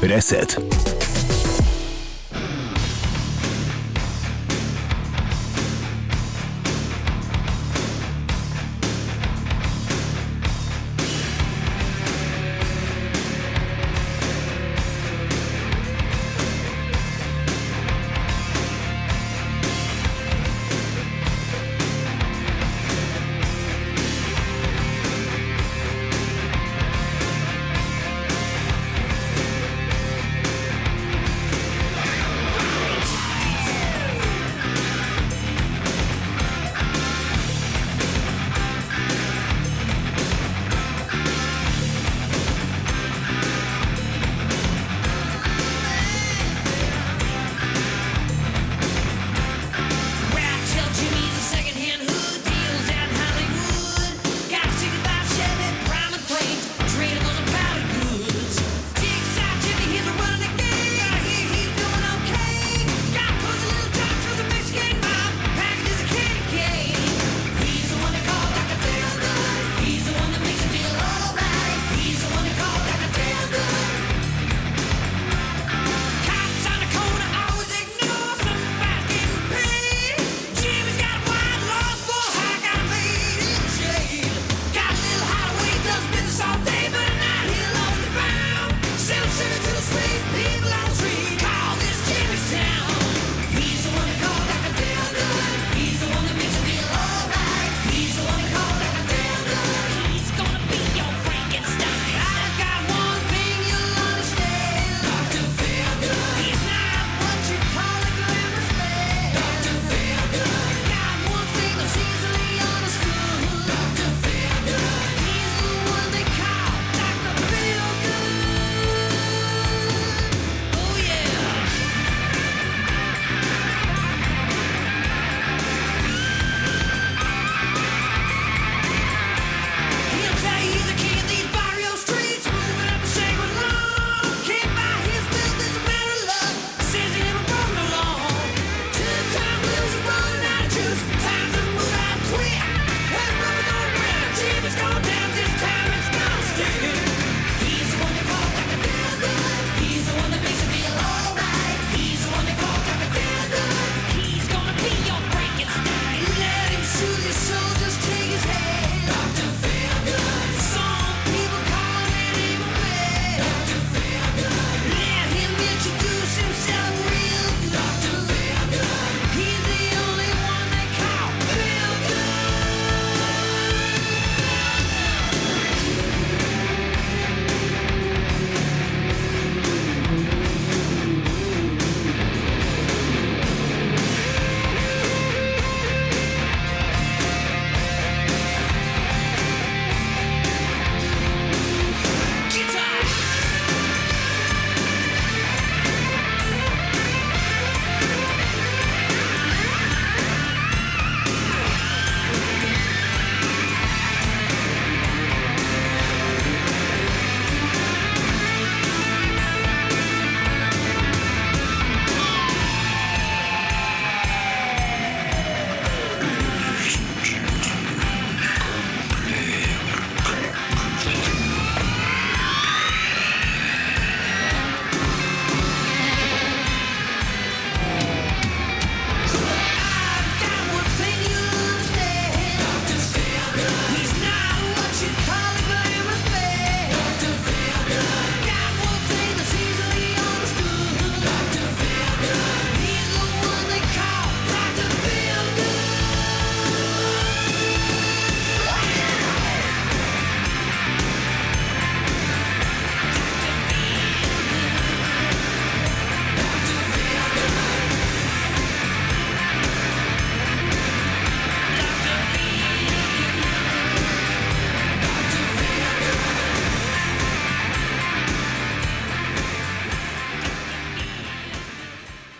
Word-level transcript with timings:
Reset. 0.00 0.97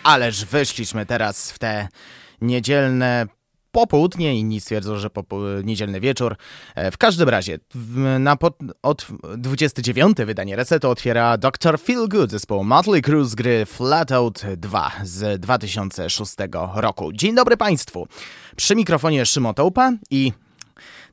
Ależ 0.09 0.45
wyszliśmy 0.45 1.05
teraz 1.05 1.51
w 1.51 1.59
te 1.59 1.87
niedzielne 2.41 3.27
popołudnie, 3.71 4.39
inni 4.39 4.61
stwierdzą, 4.61 4.97
że 4.97 5.09
niedzielny 5.63 5.99
wieczór. 5.99 6.35
E, 6.75 6.91
w 6.91 6.97
każdym 6.97 7.29
razie, 7.29 7.59
na 8.19 8.37
od 8.81 9.07
29 9.37 10.17
wydanie 10.17 10.55
Resetu 10.55 10.89
otwiera 10.89 11.37
Dr. 11.37 11.79
Feel 11.79 12.07
Good 12.07 12.31
zespołu 12.31 12.63
Motley 12.63 13.01
Crue 13.01 13.25
z 13.25 13.35
gry 13.35 13.65
Flatout 13.65 14.41
2 14.57 14.91
z 15.03 15.41
2006 15.41 16.33
roku. 16.73 17.13
Dzień 17.13 17.35
dobry 17.35 17.57
Państwu. 17.57 18.07
Przy 18.55 18.75
mikrofonie 18.75 19.25
Szymon 19.25 19.53
Tołpa 19.53 19.91
i 20.09 20.33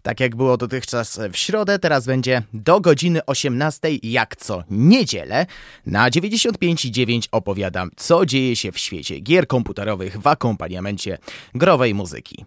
Tak 0.06 0.20
jak 0.20 0.36
było 0.36 0.56
dotychczas 0.56 1.20
w 1.32 1.36
środę, 1.36 1.78
teraz 1.78 2.06
będzie 2.06 2.42
do 2.52 2.80
godziny 2.80 3.24
18, 3.26 3.88
jak 4.02 4.36
co 4.36 4.64
niedzielę. 4.70 5.46
Na 5.86 6.10
95,9 6.10 7.28
opowiadam, 7.32 7.90
co 7.96 8.26
dzieje 8.26 8.56
się 8.56 8.72
w 8.72 8.78
świecie 8.78 9.20
gier 9.20 9.46
komputerowych 9.46 10.20
w 10.20 10.26
akompaniamencie 10.26 11.18
growej 11.54 11.94
muzyki. 11.94 12.44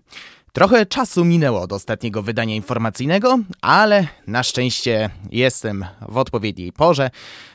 Trochę 0.60 0.86
czasu 0.86 1.26
minęło 1.26 1.62
od 1.62 1.74
ostatniego 1.74 2.22
wydania 2.24 2.56
informacyjnego, 2.56 3.40
ale 3.62 4.08
na 4.28 4.44
szczęście 4.44 5.10
jestem 5.32 5.86
w 6.10 6.18
odpowiedniej 6.18 6.72
porze. 6.72 7.10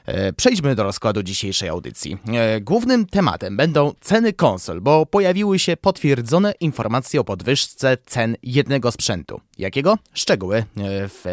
E, 0.07 0.33
przejdźmy 0.33 0.75
do 0.75 0.83
rozkładu 0.83 1.23
dzisiejszej 1.23 1.69
audycji. 1.69 2.19
E, 2.33 2.61
głównym 2.61 3.07
tematem 3.07 3.57
będą 3.57 3.93
ceny 4.01 4.33
konsol, 4.33 4.81
bo 4.81 5.07
pojawiły 5.07 5.59
się 5.59 5.77
potwierdzone 5.77 6.53
informacje 6.61 7.21
o 7.21 7.25
podwyżce 7.25 7.97
cen 8.07 8.37
jednego 8.43 8.93
sprzętu. 8.93 9.41
Jakiego? 9.59 9.99
Szczegóły 10.15 10.57
e, 10.57 10.65
w 11.09 11.25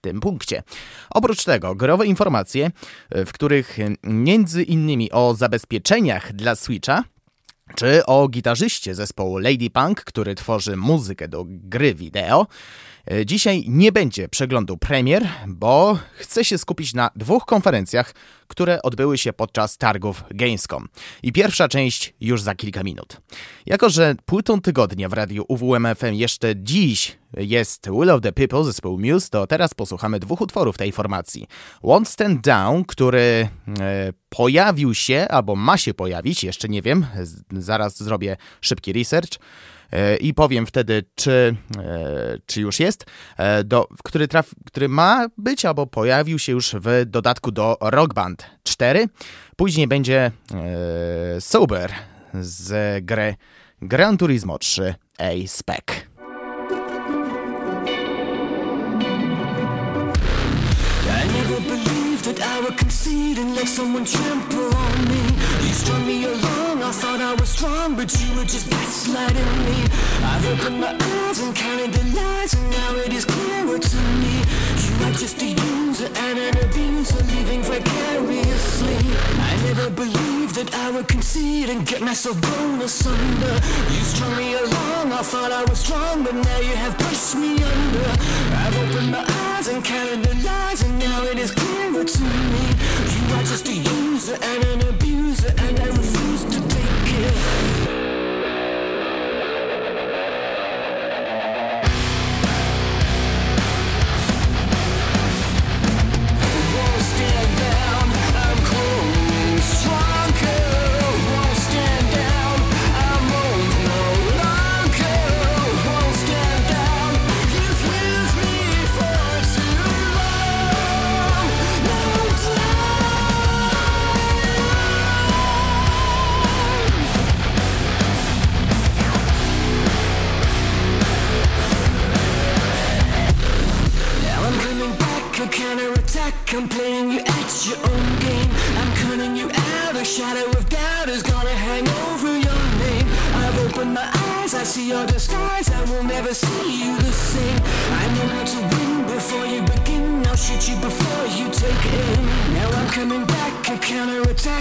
tym 0.00 0.20
punkcie. 0.20 0.62
Oprócz 1.10 1.44
tego, 1.44 1.74
growe 1.74 2.06
informacje, 2.06 2.70
w 3.10 3.32
których 3.32 3.78
między 4.02 4.62
innymi 4.62 5.12
o 5.12 5.34
zabezpieczeniach 5.34 6.32
dla 6.32 6.54
Switcha 6.54 7.04
czy 7.74 8.06
o 8.06 8.28
gitarzyście 8.28 8.94
zespołu 8.94 9.38
Lady 9.38 9.70
Punk, 9.70 10.04
który 10.04 10.34
tworzy 10.34 10.76
muzykę 10.76 11.28
do 11.28 11.44
gry 11.46 11.94
wideo. 11.94 12.46
E, 13.10 13.26
dzisiaj 13.26 13.64
nie 13.68 13.92
będzie 13.92 14.28
przeglądu 14.28 14.76
premier, 14.76 15.28
bo 15.46 15.98
chcę 16.14 16.44
się 16.44 16.58
skupić 16.58 16.94
na 16.94 17.10
dwóch 17.16 17.44
konferencjach, 17.44 18.14
które 18.52 18.82
odbyły 18.82 19.18
się 19.18 19.32
podczas 19.32 19.76
targów 19.76 20.24
Gamescom. 20.30 20.88
I 21.22 21.32
pierwsza 21.32 21.68
część 21.68 22.14
już 22.20 22.42
za 22.42 22.54
kilka 22.54 22.82
minut. 22.82 23.20
Jako, 23.66 23.90
że 23.90 24.14
płytą 24.24 24.60
tygodnia 24.60 25.08
w 25.08 25.12
radiu 25.12 25.44
UWMFM 25.48 26.14
jeszcze 26.14 26.56
dziś 26.56 27.18
jest 27.36 27.90
Will 27.90 28.10
of 28.10 28.20
the 28.20 28.32
People 28.32 28.64
zespołu 28.64 28.98
Muse, 28.98 29.28
to 29.28 29.46
teraz 29.46 29.74
posłuchamy 29.74 30.20
dwóch 30.20 30.40
utworów 30.40 30.78
tej 30.78 30.92
formacji. 30.92 31.46
Won't 31.82 32.04
Stand 32.04 32.40
Down, 32.40 32.84
który 32.84 33.48
e, 33.80 34.12
pojawił 34.28 34.94
się, 34.94 35.26
albo 35.28 35.56
ma 35.56 35.78
się 35.78 35.94
pojawić, 35.94 36.44
jeszcze 36.44 36.68
nie 36.68 36.82
wiem, 36.82 37.06
zaraz 37.52 38.02
zrobię 38.02 38.36
szybki 38.60 38.92
research, 38.92 39.38
i 40.20 40.34
powiem 40.34 40.66
wtedy, 40.66 41.04
czy, 41.14 41.56
e, 41.78 42.38
czy 42.46 42.60
już 42.60 42.80
jest, 42.80 43.04
e, 43.36 43.64
do, 43.64 43.88
który, 44.04 44.28
traf, 44.28 44.50
który 44.66 44.88
ma 44.88 45.26
być 45.38 45.64
albo 45.64 45.86
pojawił 45.86 46.38
się 46.38 46.52
już 46.52 46.74
w 46.80 47.02
dodatku 47.06 47.52
do 47.52 47.76
Rock 47.80 48.14
Band 48.14 48.50
4. 48.62 49.08
Później 49.56 49.88
będzie 49.88 50.30
Sober 51.40 51.92
z 52.40 53.04
gry 53.04 53.34
Gran 53.82 54.18
Turismo 54.18 54.58
3 54.58 54.94
A-Spec. 55.18 56.11
I 62.40 62.60
would 62.60 62.78
concede 62.78 63.38
and 63.38 63.54
let 63.54 63.68
someone 63.68 64.04
trample 64.04 64.74
on 64.74 65.08
me. 65.08 65.22
You 65.66 65.72
strung 65.74 66.06
me 66.06 66.24
along, 66.24 66.82
I 66.82 66.92
thought 66.92 67.20
I 67.20 67.34
was 67.34 67.48
strong 67.48 67.96
But 67.96 68.10
you 68.20 68.34
were 68.36 68.44
just 68.44 68.68
gaslighting 68.70 69.52
me. 69.66 69.78
I've 70.22 70.46
opened 70.52 70.80
my 70.80 70.94
eyes 70.94 71.40
and 71.40 71.54
counted 71.54 71.92
the 71.92 72.04
lies 72.16 72.54
And 72.54 72.70
now 72.70 72.94
it 72.96 73.12
is 73.12 73.24
clearer 73.24 73.78
to 73.78 73.96
me 74.22 74.42
Are 75.04 75.12
just 75.12 75.40
a 75.42 75.46
user 75.46 76.08
and 76.26 76.38
an 76.38 76.56
abuser 76.64 77.22
Living 77.24 77.62
vicariously. 77.62 78.96
I 79.50 79.52
never 79.66 79.90
believed 79.90 80.54
that 80.56 80.74
I 80.74 80.90
would 80.90 81.08
concede 81.08 81.68
And 81.68 81.86
get 81.86 82.00
myself 82.00 82.40
blown 82.40 82.80
asunder. 82.80 83.54
You 83.90 84.02
strung 84.12 84.36
me 84.36 84.54
along, 84.54 85.12
I 85.12 85.22
thought 85.22 85.52
I 85.52 85.64
was 85.64 85.78
strong 85.78 86.24
But 86.24 86.34
now 86.34 86.58
you 86.60 86.74
have 86.76 86.96
pushed 86.98 87.34
me 87.36 87.62
under. 87.62 88.08
I've 88.62 88.76
opened 88.82 89.10
my 89.12 89.24
eyes 89.54 89.68
and 89.68 89.84
counted 89.84 90.22
the 90.24 90.34
lies 90.46 90.82
And 90.82 90.98
now 90.98 91.22
it 91.24 91.38
is 91.38 91.50
clearer 91.50 92.04
to 92.04 92.22
me. 92.22 92.64
You 93.14 93.34
are 93.36 93.42
just 93.42 93.68
a 93.68 93.74
user 93.74 94.38
and 94.40 94.64
an 94.72 94.88
abuser 94.88 95.52
And 95.58 95.80
I 95.80 95.86
refuse 95.86 96.44
to 96.44 96.60
take 96.68 97.12
it 97.26 97.61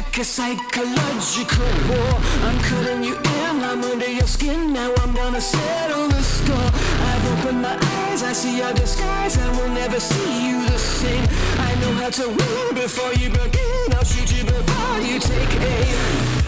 counterattack 0.02 0.18
A 0.18 0.24
psychological 0.24 1.66
war. 1.90 2.22
I'm 2.44 2.60
cutting 2.62 3.04
you 3.04 3.16
in, 3.16 3.64
I'm 3.64 3.84
under 3.84 4.10
your 4.10 4.28
skin. 4.28 4.74
Now 4.74 4.94
I'm 4.98 5.14
gonna 5.14 5.42
settle 5.42 6.08
the 6.08 6.22
score. 6.22 6.58
I've 6.58 7.40
opened 7.40 7.62
my 7.62 7.76
eyes, 7.76 8.24
I 8.24 8.34
see 8.34 8.58
your 8.58 8.74
disguise 8.74 9.38
I 9.38 9.50
will 9.58 9.70
never 9.70 10.00
see 10.00 10.50
you 10.50 10.66
the 10.68 10.78
same. 10.78 11.28
I 11.60 11.76
know 11.82 11.94
how 12.02 12.10
to 12.10 12.28
win 12.28 12.76
before 12.76 13.14
you 13.14 13.30
begin. 13.30 13.94
I'll 13.94 14.06
shoot 14.06 14.32
you 14.38 14.44
before 14.46 15.00
you 15.00 15.20
take 15.20 15.62
aim 15.62 16.41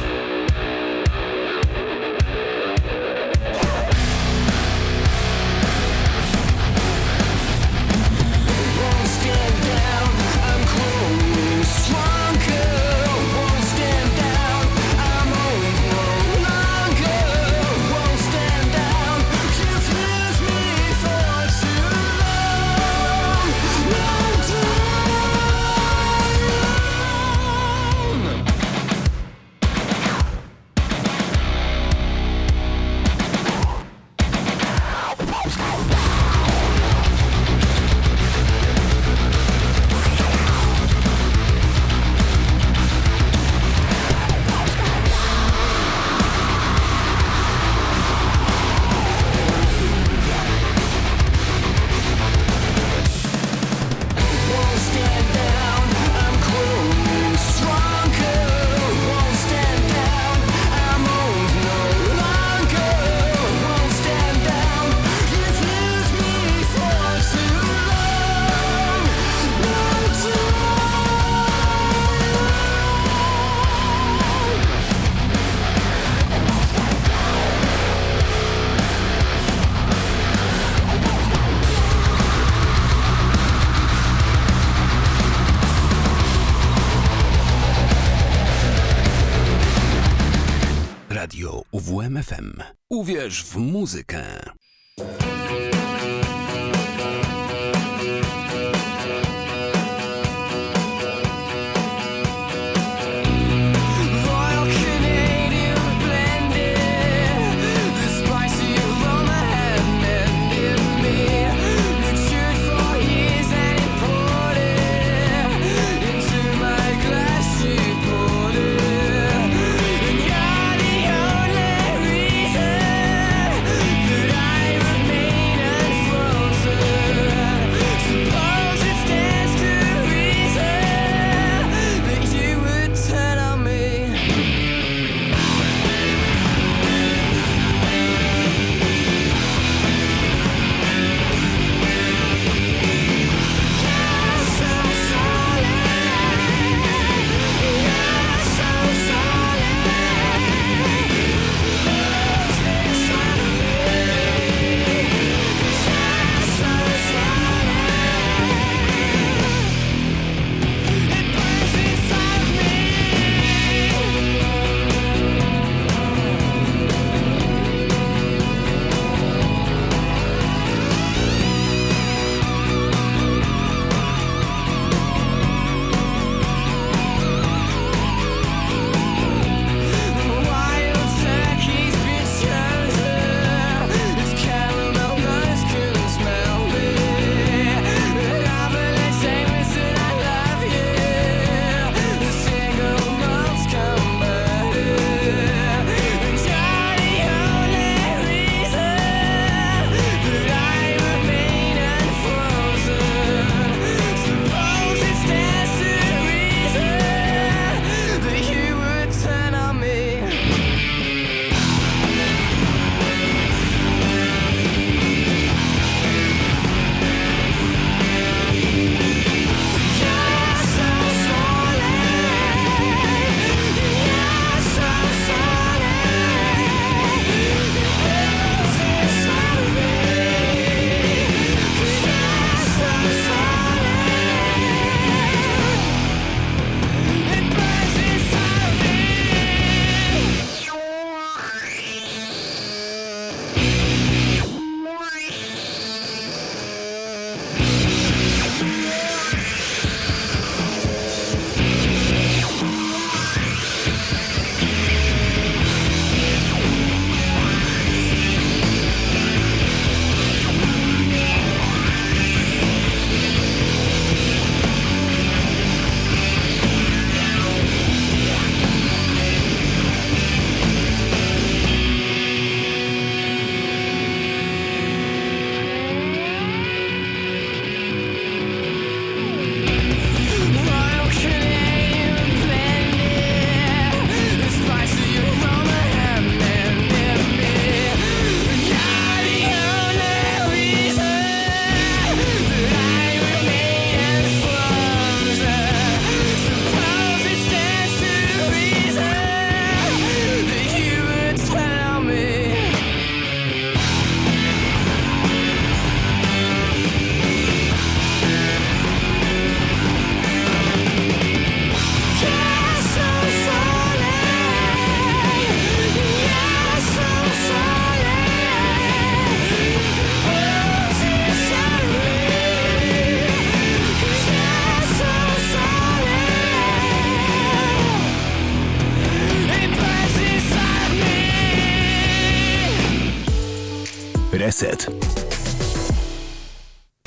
Uwierz 93.24 93.44
w. 93.44 94.63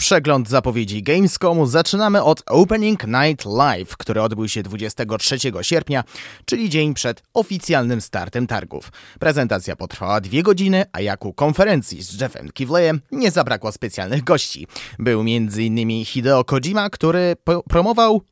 Przegląd 0.06 0.48
zapowiedzi 0.48 1.02
Gamescomu 1.02 1.66
zaczynamy 1.66 2.22
od 2.22 2.42
Opening 2.46 3.06
Night 3.06 3.44
Live, 3.44 3.96
który 3.96 4.22
odbył 4.22 4.48
się 4.48 4.62
23 4.62 5.38
sierpnia, 5.62 6.04
czyli 6.44 6.70
dzień 6.70 6.94
przed 6.94 7.22
oficjalnym 7.34 8.00
startem 8.00 8.46
targów. 8.46 8.92
Prezentacja 9.20 9.76
potrwała 9.76 10.20
dwie 10.20 10.42
godziny, 10.42 10.84
a 10.92 11.00
jak 11.00 11.24
u 11.24 11.32
konferencji 11.32 12.02
z 12.02 12.20
Jeffem 12.20 12.52
Kivleyem 12.52 13.00
nie 13.12 13.30
zabrakło 13.30 13.72
specjalnych 13.72 14.24
gości. 14.24 14.66
Był 14.98 15.20
m.in. 15.20 16.04
Hideo 16.04 16.44
Kojima, 16.44 16.90
który 16.90 17.36
promował 17.68 18.22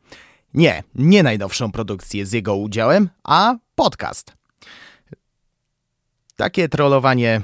nie, 0.55 0.83
nie 0.95 1.23
najnowszą 1.23 1.73
produkcję 1.73 2.27
z 2.27 2.33
jego 2.33 2.57
udziałem, 2.57 3.09
a 3.25 3.55
podcast. 3.75 4.33
Takie 6.37 6.69
trollowanie 6.69 7.41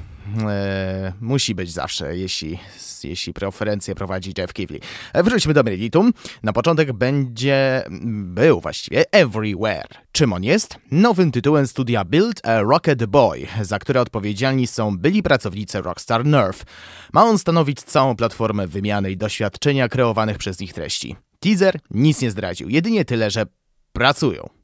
e, 0.49 1.13
musi 1.21 1.55
być 1.55 1.73
zawsze, 1.73 2.17
jeśli, 2.17 2.59
jeśli 3.05 3.33
preferencję 3.33 3.95
prowadzi 3.95 4.33
Jeff 4.39 4.53
Kivley. 4.53 4.81
E, 5.13 5.23
wróćmy 5.23 5.55
do 5.55 5.63
Meriditum. 5.63 6.13
Na 6.43 6.53
początek 6.53 6.93
będzie, 6.93 7.85
był 8.25 8.61
właściwie 8.61 9.05
Everywhere. 9.13 9.89
Czym 10.13 10.33
on 10.33 10.45
jest? 10.45 10.79
Nowym 10.91 11.33
tytułem 11.33 11.67
studia 11.67 12.05
Build 12.05 12.47
a 12.47 12.61
Rocket 12.61 13.07
Boy, 13.07 13.47
za 13.63 13.79
które 13.79 14.01
odpowiedzialni 14.01 14.67
są 14.67 14.99
byli 14.99 15.23
pracownicy 15.23 15.83
Rockstar 15.83 16.25
Nerve. 16.25 16.65
Ma 17.13 17.25
on 17.25 17.39
stanowić 17.39 17.83
całą 17.83 18.17
platformę 18.17 18.67
wymiany 18.67 19.11
i 19.11 19.17
doświadczenia 19.17 19.89
kreowanych 19.89 20.39
przez 20.39 20.61
nich 20.61 20.73
treści. 20.73 21.17
Teaser 21.41 21.79
nic 21.91 22.23
nie 22.23 22.31
zdradził, 22.31 22.69
jedynie 22.69 23.05
tyle, 23.05 23.31
że 23.31 23.47
pracują. 23.93 24.60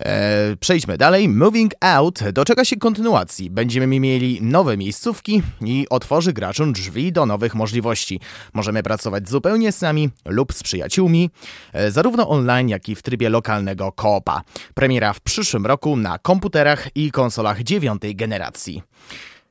E, 0.00 0.56
przejdźmy 0.60 0.98
dalej. 0.98 1.28
Moving 1.28 1.72
Out 1.80 2.18
doczeka 2.32 2.64
się 2.64 2.76
kontynuacji. 2.76 3.50
Będziemy 3.50 4.00
mieli 4.00 4.38
nowe 4.42 4.76
miejscówki 4.76 5.42
i 5.60 5.86
otworzy 5.90 6.32
graczom 6.32 6.72
drzwi 6.72 7.12
do 7.12 7.26
nowych 7.26 7.54
możliwości. 7.54 8.20
Możemy 8.52 8.82
pracować 8.82 9.28
zupełnie 9.28 9.72
sami 9.72 10.10
lub 10.24 10.52
z 10.52 10.62
przyjaciółmi, 10.62 11.30
e, 11.72 11.90
zarówno 11.90 12.28
online, 12.28 12.68
jak 12.68 12.88
i 12.88 12.94
w 12.94 13.02
trybie 13.02 13.28
lokalnego 13.28 13.92
koopa. 13.92 14.42
Premiera 14.74 15.12
w 15.12 15.20
przyszłym 15.20 15.66
roku 15.66 15.96
na 15.96 16.18
komputerach 16.18 16.88
i 16.94 17.10
konsolach 17.10 17.62
dziewiątej 17.62 18.16
generacji. 18.16 18.82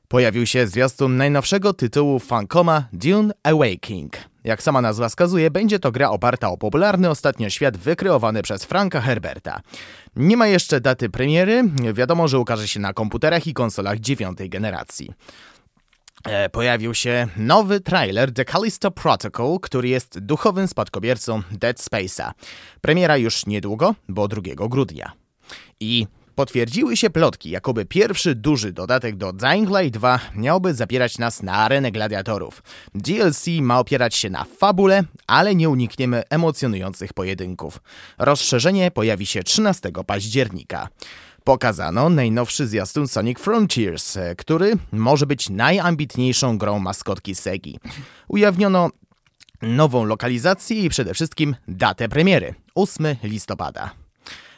Pojawił 0.08 0.46
się 0.46 0.66
zwiastun 0.66 1.16
najnowszego 1.16 1.72
tytułu 1.72 2.18
Fancoma 2.18 2.88
Dune 2.92 3.34
Awakening. 3.42 4.16
Jak 4.44 4.62
sama 4.62 4.80
nazwa 4.80 5.08
wskazuje, 5.08 5.50
będzie 5.50 5.78
to 5.78 5.92
gra 5.92 6.10
oparta 6.10 6.50
o 6.50 6.56
popularny 6.56 7.10
ostatnio 7.10 7.50
świat 7.50 7.76
wykreowany 7.76 8.42
przez 8.42 8.64
Franka 8.64 9.00
Herberta. 9.00 9.60
Nie 10.16 10.36
ma 10.36 10.46
jeszcze 10.46 10.80
daty 10.80 11.10
premiery, 11.10 11.64
wiadomo, 11.94 12.28
że 12.28 12.38
ukaże 12.38 12.68
się 12.68 12.80
na 12.80 12.92
komputerach 12.92 13.46
i 13.46 13.54
konsolach 13.54 13.98
dziewiątej 13.98 14.50
generacji. 14.50 15.10
E, 16.24 16.48
pojawił 16.48 16.94
się 16.94 17.28
nowy 17.36 17.80
trailer 17.80 18.32
The 18.32 18.44
Callisto 18.44 18.90
Protocol, 18.90 19.60
który 19.60 19.88
jest 19.88 20.18
duchowym 20.18 20.68
spadkobiercą 20.68 21.42
Dead 21.50 21.76
Space'a. 21.76 22.30
Premiera 22.80 23.16
już 23.16 23.46
niedługo, 23.46 23.94
bo 24.08 24.28
2 24.28 24.68
grudnia. 24.68 25.12
I 25.80 26.06
Potwierdziły 26.36 26.96
się 26.96 27.10
plotki, 27.10 27.50
jakoby 27.50 27.84
pierwszy 27.84 28.34
duży 28.34 28.72
dodatek 28.72 29.16
do 29.16 29.32
Dying 29.32 29.68
Light 29.68 29.98
2 29.98 30.20
miałby 30.34 30.74
zapierać 30.74 31.18
nas 31.18 31.42
na 31.42 31.52
arenę 31.52 31.92
gladiatorów. 31.92 32.62
DLC 32.94 33.46
ma 33.60 33.78
opierać 33.78 34.14
się 34.14 34.30
na 34.30 34.44
fabule, 34.44 35.04
ale 35.26 35.54
nie 35.54 35.68
unikniemy 35.68 36.22
emocjonujących 36.30 37.12
pojedynków. 37.12 37.80
Rozszerzenie 38.18 38.90
pojawi 38.90 39.26
się 39.26 39.42
13 39.42 39.92
października. 40.06 40.88
Pokazano 41.44 42.08
najnowszy 42.10 42.66
zwiastun 42.66 43.08
Sonic 43.08 43.38
Frontiers, 43.38 44.18
który 44.38 44.72
może 44.92 45.26
być 45.26 45.50
najambitniejszą 45.50 46.58
grą 46.58 46.78
maskotki 46.78 47.34
Segi. 47.34 47.78
Ujawniono 48.28 48.90
nową 49.62 50.04
lokalizację 50.04 50.84
i 50.84 50.88
przede 50.88 51.14
wszystkim 51.14 51.56
datę 51.68 52.08
premiery 52.08 52.54
8 52.74 53.16
listopada 53.22 54.05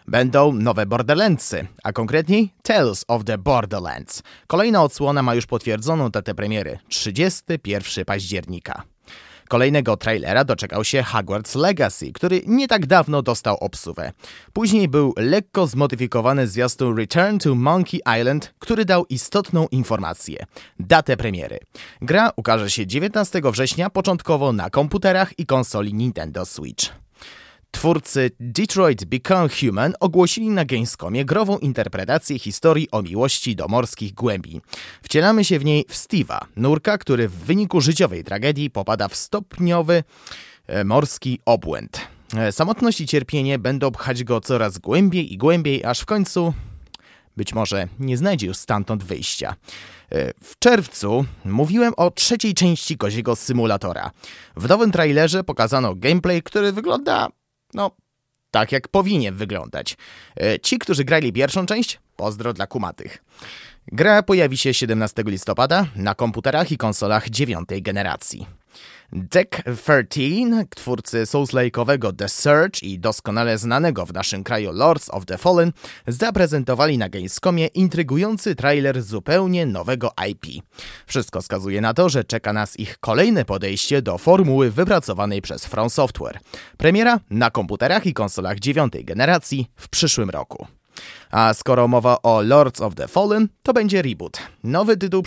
będą 0.09 0.53
nowe 0.53 0.87
Borderlandsy, 0.87 1.67
a 1.83 1.93
konkretniej 1.93 2.53
Tales 2.63 3.05
of 3.09 3.25
the 3.25 3.39
Borderlands. 3.39 4.23
Kolejna 4.47 4.83
odsłona 4.83 5.23
ma 5.23 5.35
już 5.35 5.47
potwierdzoną 5.47 6.11
datę 6.11 6.35
premiery 6.35 6.79
31 6.89 8.05
października. 8.05 8.83
Kolejnego 9.49 9.97
trailera 9.97 10.45
doczekał 10.45 10.85
się 10.85 11.03
Hogwarts 11.03 11.55
Legacy, 11.55 12.13
który 12.13 12.43
nie 12.47 12.69
tak 12.69 12.87
dawno 12.87 13.23
dostał 13.23 13.57
obsuwę. 13.57 14.13
Później 14.53 14.89
był 14.89 15.15
lekko 15.17 15.67
zmodyfikowany 15.67 16.47
zwiastun 16.47 16.97
Return 16.97 17.39
to 17.39 17.55
Monkey 17.55 18.01
Island, 18.21 18.55
który 18.59 18.85
dał 18.85 19.07
istotną 19.07 19.67
informację. 19.71 20.47
Datę 20.81 21.17
premiery. 21.17 21.59
Gra 22.03 22.31
ukaże 22.37 22.71
się 22.71 22.87
19 22.87 23.41
września 23.45 23.91
początkowo 23.91 24.53
na 24.53 24.71
komputerach 24.71 25.39
i 25.39 25.47
konsoli 25.47 25.95
Nintendo 25.95 26.47
Switch. 26.47 27.08
Twórcy 27.71 28.31
Detroit 28.41 29.05
Become 29.05 29.49
Human 29.49 29.95
ogłosili 30.01 30.49
na 30.49 30.65
Gamescomie 30.65 31.25
grową 31.25 31.59
interpretację 31.59 32.39
historii 32.39 32.91
o 32.91 33.03
miłości 33.03 33.57
do 33.57 33.69
morskich 33.69 34.15
głębi. 34.15 34.61
Wcielamy 35.03 35.45
się 35.45 35.59
w 35.59 35.65
niej 35.65 35.85
w 35.89 35.95
Steve'a, 35.95 36.39
nurka, 36.57 36.99
który 36.99 37.29
w 37.29 37.35
wyniku 37.35 37.81
życiowej 37.81 38.25
tragedii 38.25 38.71
popada 38.71 39.09
w 39.09 39.17
stopniowy 39.17 40.05
e, 40.67 40.85
morski 40.85 41.41
obłęd. 41.45 42.01
E, 42.37 42.53
samotność 42.53 43.01
i 43.01 43.07
cierpienie 43.07 43.59
będą 43.59 43.91
pchać 43.91 44.25
go 44.25 44.41
coraz 44.41 44.79
głębiej 44.79 45.33
i 45.33 45.39
głębiej, 45.39 45.85
aż 45.85 46.01
w 46.01 46.07
końcu 46.07 46.55
być 47.37 47.55
może 47.55 47.89
nie 47.99 48.17
znajdzie 48.17 48.47
już 48.47 48.57
stamtąd 48.57 49.05
wyjścia. 49.05 49.55
E, 50.13 50.33
w 50.45 50.59
czerwcu 50.59 51.25
mówiłem 51.45 51.93
o 51.97 52.11
trzeciej 52.11 52.55
części 52.55 52.97
koziego 52.97 53.37
symulatora. 53.37 54.11
W 54.57 54.69
nowym 54.69 54.93
trailerze 54.93 55.45
pokazano 55.45 55.95
gameplay, 55.95 56.43
który 56.43 56.73
wygląda 56.73 57.29
no, 57.75 57.91
tak 58.51 58.73
jak 58.73 58.89
powinien 58.89 59.35
wyglądać. 59.35 59.97
E, 60.41 60.61
ci, 60.61 60.79
którzy 60.79 61.05
grali 61.05 61.33
pierwszą 61.33 61.67
część, 61.67 62.01
pozdro 62.17 62.53
dla 62.53 62.67
kumatych. 62.67 63.25
Gra 63.93 64.23
pojawi 64.23 64.59
się 64.59 64.75
17 64.75 65.23
listopada 65.27 65.87
na 65.97 66.15
komputerach 66.15 66.73
i 66.73 66.79
konsolach 66.79 67.29
dziewiątej 67.29 67.83
generacji. 67.83 68.47
Deck 69.13 69.63
13, 70.11 70.67
twórcy 70.77 71.27
Souls-like'owego 71.27 72.13
The 72.13 72.29
Surge 72.29 72.83
i 72.83 72.99
doskonale 72.99 73.59
znanego 73.59 74.07
w 74.07 74.13
naszym 74.13 74.45
kraju 74.45 74.73
Lords 74.73 75.11
of 75.11 75.27
the 75.27 75.39
Fallen, 75.39 75.73
zaprezentowali 76.07 76.99
na 76.99 77.09
Gamescomie 77.09 77.67
intrygujący 77.67 78.55
trailer 78.55 79.03
zupełnie 79.03 79.67
nowego 79.67 80.13
IP. 80.31 80.65
Wszystko 81.07 81.41
wskazuje 81.41 81.81
na 81.81 81.95
to, 81.95 82.09
że 82.09 82.25
czeka 82.25 82.53
nas 82.53 82.79
ich 82.79 82.99
kolejne 82.99 83.45
podejście 83.45 84.03
do 84.03 84.19
formuły 84.19 84.71
wypracowanej 84.71 85.43
przez 85.43 85.67
From 85.67 85.91
Software. 85.91 86.41
Premiera 86.77 87.21
na 87.31 87.51
komputerach 87.51 88.07
i 88.07 88.15
konsolach 88.15 88.59
dziewiątej 88.59 89.05
generacji 89.05 89.71
w 89.77 89.89
przyszłym 89.89 90.31
roku. 90.31 90.78
A 91.31 91.55
skoro 91.55 91.89
mowa 91.89 92.23
o 92.23 92.43
Lords 92.43 92.81
of 92.81 92.95
the 92.95 93.09
Fallen, 93.09 93.49
to 93.63 93.73
będzie 93.73 94.03
reboot. 94.03 94.39
Nowy 94.65 94.97
tytuł 94.97 95.23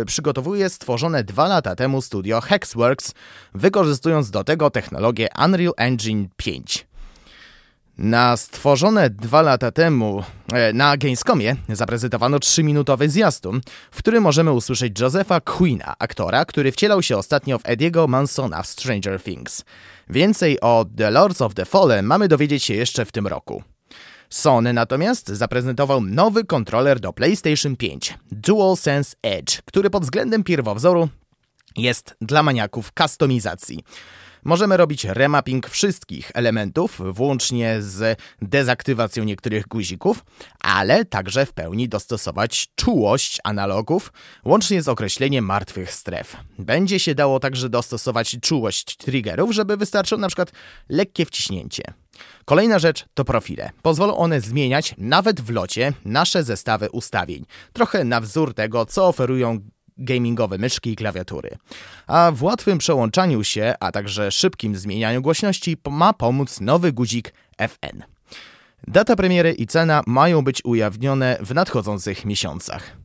e, 0.00 0.04
przygotowuje 0.04 0.68
stworzone 0.68 1.24
dwa 1.24 1.48
lata 1.48 1.76
temu 1.76 2.02
studio 2.02 2.40
Hexworks, 2.40 3.14
wykorzystując 3.54 4.30
do 4.30 4.44
tego 4.44 4.70
technologię 4.70 5.28
Unreal 5.44 5.74
Engine 5.76 6.28
5. 6.36 6.90
Na 7.98 8.36
stworzone 8.36 9.10
dwa 9.10 9.42
lata 9.42 9.70
temu 9.70 10.24
e, 10.52 10.72
na 10.72 10.96
Gamescomie 10.96 11.56
zaprezentowano 11.68 12.38
3-minutowy 12.38 13.08
zwiastun, 13.08 13.60
w 13.90 13.98
którym 13.98 14.22
możemy 14.22 14.52
usłyszeć 14.52 15.00
Josepha 15.00 15.40
Queena, 15.40 15.94
aktora, 15.98 16.44
który 16.44 16.72
wcielał 16.72 17.02
się 17.02 17.16
ostatnio 17.16 17.58
w 17.58 17.62
Ediego 17.64 18.06
Mansona 18.06 18.62
w 18.62 18.66
Stranger 18.66 19.22
Things. 19.22 19.64
Więcej 20.10 20.60
o 20.60 20.86
The 20.96 21.10
Lords 21.10 21.40
of 21.42 21.54
the 21.54 21.64
Fallen 21.64 22.06
mamy 22.06 22.28
dowiedzieć 22.28 22.64
się 22.64 22.74
jeszcze 22.74 23.04
w 23.04 23.12
tym 23.12 23.26
roku. 23.26 23.62
Sony 24.30 24.72
natomiast 24.72 25.28
zaprezentował 25.28 26.00
nowy 26.00 26.44
kontroler 26.44 27.00
do 27.00 27.12
PlayStation 27.12 27.76
5 27.76 28.18
DualSense 28.32 29.16
Edge, 29.22 29.62
który 29.64 29.90
pod 29.90 30.02
względem 30.02 30.44
pierwowzoru 30.44 31.08
jest 31.76 32.16
dla 32.20 32.42
maniaków 32.42 32.92
kustomizacji. 32.92 33.84
Możemy 34.44 34.76
robić 34.76 35.04
remapping 35.04 35.68
wszystkich 35.68 36.30
elementów, 36.34 37.00
włącznie 37.14 37.76
z 37.82 38.20
dezaktywacją 38.42 39.24
niektórych 39.24 39.68
guzików, 39.68 40.24
ale 40.60 41.04
także 41.04 41.46
w 41.46 41.52
pełni 41.52 41.88
dostosować 41.88 42.68
czułość 42.76 43.38
analogów, 43.44 44.12
łącznie 44.44 44.82
z 44.82 44.88
określeniem 44.88 45.44
martwych 45.44 45.92
stref. 45.92 46.36
Będzie 46.58 47.00
się 47.00 47.14
dało 47.14 47.40
także 47.40 47.68
dostosować 47.68 48.36
czułość 48.42 48.96
triggerów, 48.96 49.54
żeby 49.54 49.76
wystarczyło 49.76 50.20
na 50.20 50.28
przykład 50.28 50.52
lekkie 50.88 51.26
wciśnięcie. 51.26 51.82
Kolejna 52.44 52.78
rzecz 52.78 53.04
to 53.14 53.24
profile. 53.24 53.70
Pozwolą 53.82 54.16
one 54.16 54.40
zmieniać 54.40 54.94
nawet 54.98 55.40
w 55.40 55.50
locie 55.50 55.92
nasze 56.04 56.44
zestawy 56.44 56.90
ustawień, 56.90 57.44
trochę 57.72 58.04
na 58.04 58.20
wzór 58.20 58.54
tego, 58.54 58.86
co 58.86 59.08
oferują 59.08 59.60
gamingowe 59.98 60.58
myszki 60.58 60.90
i 60.90 60.96
klawiatury. 60.96 61.50
A 62.06 62.32
w 62.34 62.42
łatwym 62.42 62.78
przełączaniu 62.78 63.44
się, 63.44 63.74
a 63.80 63.92
także 63.92 64.30
szybkim 64.30 64.76
zmienianiu 64.76 65.22
głośności 65.22 65.76
ma 65.90 66.12
pomóc 66.12 66.60
nowy 66.60 66.92
guzik 66.92 67.32
FN. 67.58 68.02
Data 68.88 69.16
premiery 69.16 69.52
i 69.52 69.66
cena 69.66 70.02
mają 70.06 70.42
być 70.42 70.64
ujawnione 70.64 71.38
w 71.40 71.54
nadchodzących 71.54 72.24
miesiącach. 72.24 72.96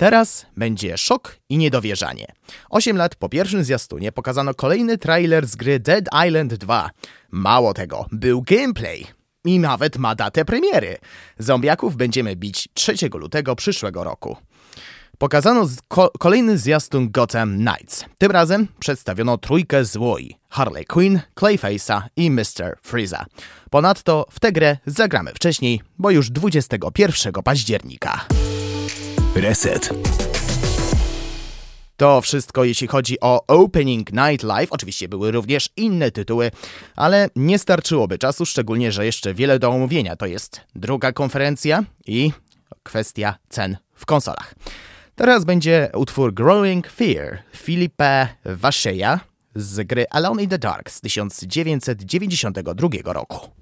Teraz 0.00 0.46
będzie 0.56 0.98
szok 0.98 1.36
i 1.48 1.58
niedowierzanie. 1.58 2.26
Osiem 2.70 2.96
lat 2.96 3.14
po 3.14 3.28
pierwszym 3.28 3.64
zwiastunie 3.64 4.12
pokazano 4.12 4.54
kolejny 4.54 4.98
trailer 4.98 5.46
z 5.46 5.56
gry 5.56 5.80
Dead 5.80 6.04
Island 6.26 6.54
2. 6.54 6.90
Mało 7.30 7.74
tego, 7.74 8.06
był 8.12 8.42
gameplay. 8.42 9.06
I 9.44 9.58
nawet 9.58 9.96
ma 9.96 10.14
datę 10.14 10.44
premiery. 10.44 10.98
Zombiaków 11.38 11.96
będziemy 11.96 12.36
bić 12.36 12.68
3 12.74 12.94
lutego 13.14 13.56
przyszłego 13.56 14.04
roku. 14.04 14.36
Pokazano 15.18 15.66
ko 15.88 16.10
kolejny 16.18 16.58
zwiastun 16.58 17.10
Gotham 17.10 17.56
Knights. 17.56 18.04
Tym 18.18 18.32
razem 18.32 18.68
przedstawiono 18.78 19.38
trójkę 19.38 19.84
złoi. 19.84 20.36
Harley 20.48 20.84
Quinn, 20.84 21.20
Clayface'a 21.36 22.02
i 22.16 22.30
Mr. 22.30 22.78
Freeza. 22.82 23.24
Ponadto 23.70 24.26
w 24.30 24.40
tę 24.40 24.52
grę 24.52 24.76
zagramy 24.86 25.30
wcześniej, 25.34 25.80
bo 25.98 26.10
już 26.10 26.30
21 26.30 27.32
października. 27.42 28.26
Reset. 29.34 29.90
To 31.96 32.20
wszystko 32.20 32.64
jeśli 32.64 32.86
chodzi 32.86 33.20
o 33.20 33.46
Opening 33.46 34.12
Night 34.12 34.42
Live. 34.42 34.72
Oczywiście 34.72 35.08
były 35.08 35.30
również 35.30 35.68
inne 35.76 36.10
tytuły, 36.10 36.50
ale 36.96 37.28
nie 37.36 37.58
starczyłoby 37.58 38.18
czasu, 38.18 38.46
szczególnie, 38.46 38.92
że 38.92 39.06
jeszcze 39.06 39.34
wiele 39.34 39.58
do 39.58 39.70
omówienia. 39.70 40.16
To 40.16 40.26
jest 40.26 40.60
druga 40.74 41.12
konferencja 41.12 41.84
i 42.06 42.32
kwestia 42.82 43.38
cen 43.48 43.76
w 43.94 44.06
konsolach. 44.06 44.54
Teraz 45.14 45.44
będzie 45.44 45.90
utwór 45.94 46.34
Growing 46.34 46.88
Fear 46.90 47.38
Filipe 47.56 48.28
Waszeja 48.44 49.20
z 49.54 49.86
gry 49.86 50.06
Alone 50.10 50.42
in 50.42 50.48
the 50.48 50.58
Dark 50.58 50.90
z 50.90 51.00
1992 51.00 52.88
roku. 53.04 53.58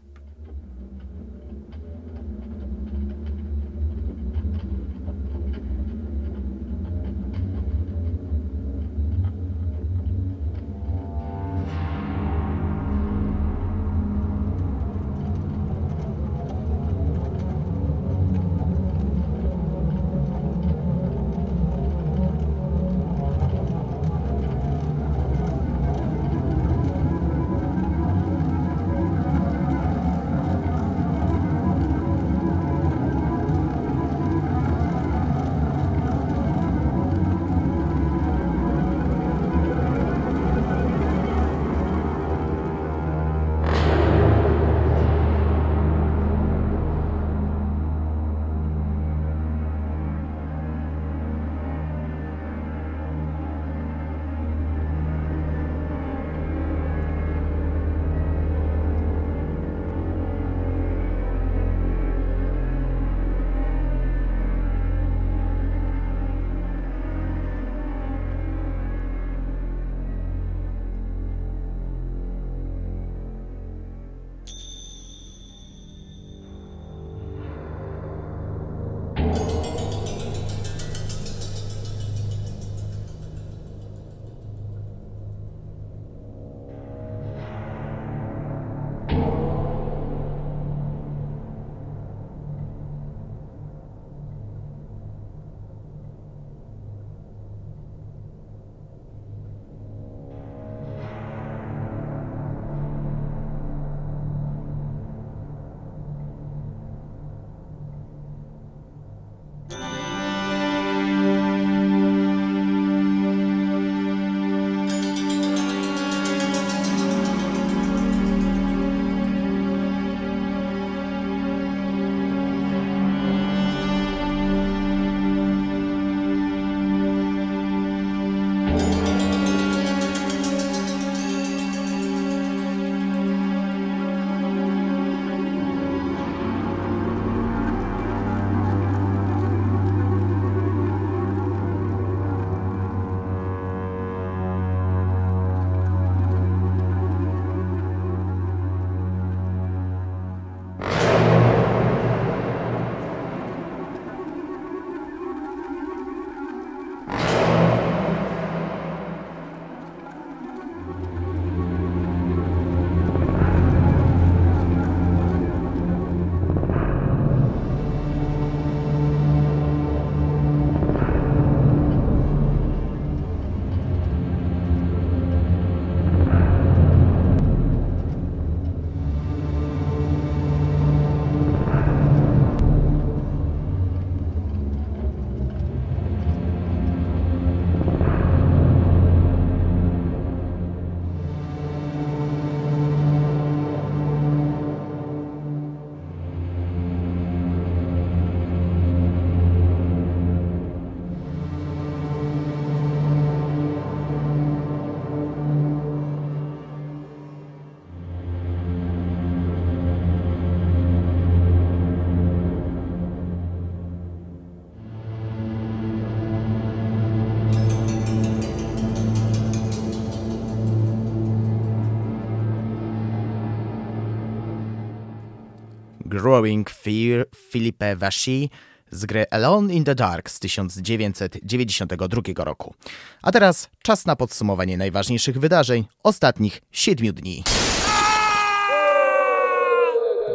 Growing 226.16 226.70
Fear 226.70 227.26
Philippe 227.50 227.96
Vashi 227.96 228.50
z 228.90 229.06
gry 229.06 229.26
Alone 229.30 229.74
in 229.74 229.84
the 229.84 229.94
Dark 229.94 230.30
z 230.30 230.38
1992 230.38 232.44
roku. 232.44 232.74
A 233.22 233.32
teraz 233.32 233.68
czas 233.82 234.06
na 234.06 234.16
podsumowanie 234.16 234.76
najważniejszych 234.76 235.38
wydarzeń 235.38 235.84
ostatnich 236.02 236.62
7 236.72 237.14
dni. 237.14 237.44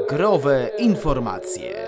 Growe 0.10 0.72
informacje. 0.80 1.88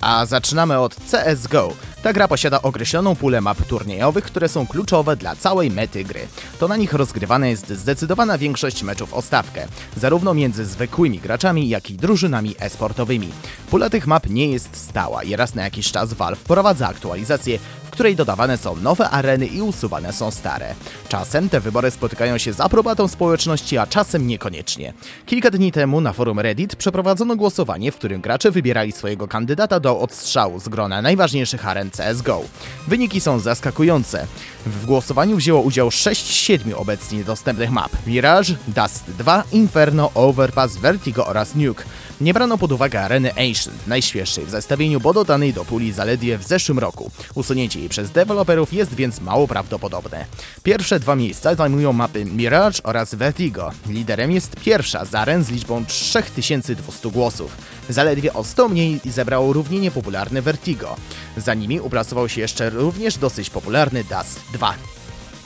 A 0.00 0.26
zaczynamy 0.26 0.78
od 0.78 0.94
CSGO. 0.94 1.89
Ta 2.02 2.12
gra 2.12 2.28
posiada 2.28 2.62
określoną 2.62 3.16
pulę 3.16 3.40
map 3.40 3.62
turniejowych, 3.62 4.24
które 4.24 4.48
są 4.48 4.66
kluczowe 4.66 5.16
dla 5.16 5.36
całej 5.36 5.70
mety 5.70 6.04
gry. 6.04 6.20
To 6.58 6.68
na 6.68 6.76
nich 6.76 6.92
rozgrywana 6.92 7.46
jest 7.46 7.68
zdecydowana 7.70 8.38
większość 8.38 8.82
meczów 8.82 9.14
o 9.14 9.22
stawkę, 9.22 9.66
zarówno 9.96 10.34
między 10.34 10.64
zwykłymi 10.64 11.18
graczami, 11.18 11.68
jak 11.68 11.90
i 11.90 11.94
drużynami 11.94 12.54
e-sportowymi. 12.60 13.28
Pula 13.70 13.90
tych 13.90 14.06
map 14.06 14.30
nie 14.30 14.48
jest 14.48 14.76
stała 14.76 15.22
i 15.22 15.36
raz 15.36 15.54
na 15.54 15.62
jakiś 15.62 15.92
czas 15.92 16.12
Valve 16.12 16.38
wprowadza 16.38 16.88
aktualizację, 16.88 17.58
w 17.84 17.90
której 17.90 18.16
dodawane 18.16 18.58
są 18.58 18.76
nowe 18.76 19.10
areny 19.10 19.46
i 19.46 19.62
usuwane 19.62 20.12
są 20.12 20.30
stare. 20.30 20.74
Czasem 21.08 21.48
te 21.48 21.60
wybory 21.60 21.90
spotykają 21.90 22.38
się 22.38 22.52
z 22.52 22.60
aprobatą 22.60 23.08
społeczności, 23.08 23.78
a 23.78 23.86
czasem 23.86 24.26
niekoniecznie. 24.26 24.92
Kilka 25.26 25.50
dni 25.50 25.72
temu 25.72 26.00
na 26.00 26.12
forum 26.12 26.40
Reddit 26.40 26.76
przeprowadzono 26.76 27.36
głosowanie, 27.36 27.92
w 27.92 27.96
którym 27.96 28.20
gracze 28.20 28.50
wybierali 28.50 28.92
swojego 28.92 29.28
kandydata 29.28 29.80
do 29.80 30.00
odstrzału 30.00 30.60
z 30.60 30.68
grona 30.68 31.02
najważniejszych 31.02 31.66
aren 31.66 31.89
CSGO. 31.90 32.44
Wyniki 32.88 33.20
są 33.20 33.38
zaskakujące. 33.38 34.26
W 34.66 34.86
głosowaniu 34.86 35.36
wzięło 35.36 35.60
udział 35.60 35.90
6 35.90 36.26
z 36.26 36.34
7 36.34 36.74
obecnie 36.74 37.24
dostępnych 37.24 37.70
map: 37.70 37.92
Mirage, 38.06 38.54
Dust 38.68 39.04
2, 39.18 39.44
Inferno, 39.52 40.10
Overpass, 40.14 40.76
Vertigo 40.76 41.26
oraz 41.26 41.54
Nuke. 41.54 41.84
Nie 42.20 42.34
brano 42.34 42.58
pod 42.58 42.72
uwagę 42.72 43.00
areny 43.00 43.30
Ancient, 43.30 43.86
najświeższej 43.86 44.46
w 44.46 44.50
zestawieniu, 44.50 45.00
bo 45.00 45.12
dodanej 45.12 45.52
do 45.52 45.64
puli 45.64 45.92
zaledwie 45.92 46.38
w 46.38 46.42
zeszłym 46.42 46.78
roku. 46.78 47.10
Usunięcie 47.34 47.80
jej 47.80 47.88
przez 47.88 48.10
deweloperów 48.10 48.72
jest 48.72 48.94
więc 48.94 49.20
mało 49.20 49.48
prawdopodobne. 49.48 50.24
Pierwsze 50.62 51.00
dwa 51.00 51.16
miejsca 51.16 51.54
zajmują 51.54 51.92
mapy 51.92 52.24
Mirage 52.24 52.82
oraz 52.82 53.14
Vertigo. 53.14 53.70
Liderem 53.88 54.32
jest 54.32 54.56
pierwsza 54.56 55.04
z 55.04 55.14
aren 55.14 55.44
z 55.44 55.50
liczbą 55.50 55.86
3200 55.86 57.10
głosów. 57.10 57.56
Zaledwie 57.88 58.32
o 58.32 58.44
100 58.44 58.68
mniej 58.68 59.00
zebrało 59.04 59.52
równie 59.52 59.80
niepopularny 59.80 60.42
Vertigo. 60.42 60.96
Za 61.36 61.54
nimi 61.54 61.80
uplasował 61.80 62.28
się 62.28 62.40
jeszcze 62.40 62.70
również 62.70 63.18
dosyć 63.18 63.50
popularny 63.50 64.04
Dust 64.04 64.40
2. 64.52 64.74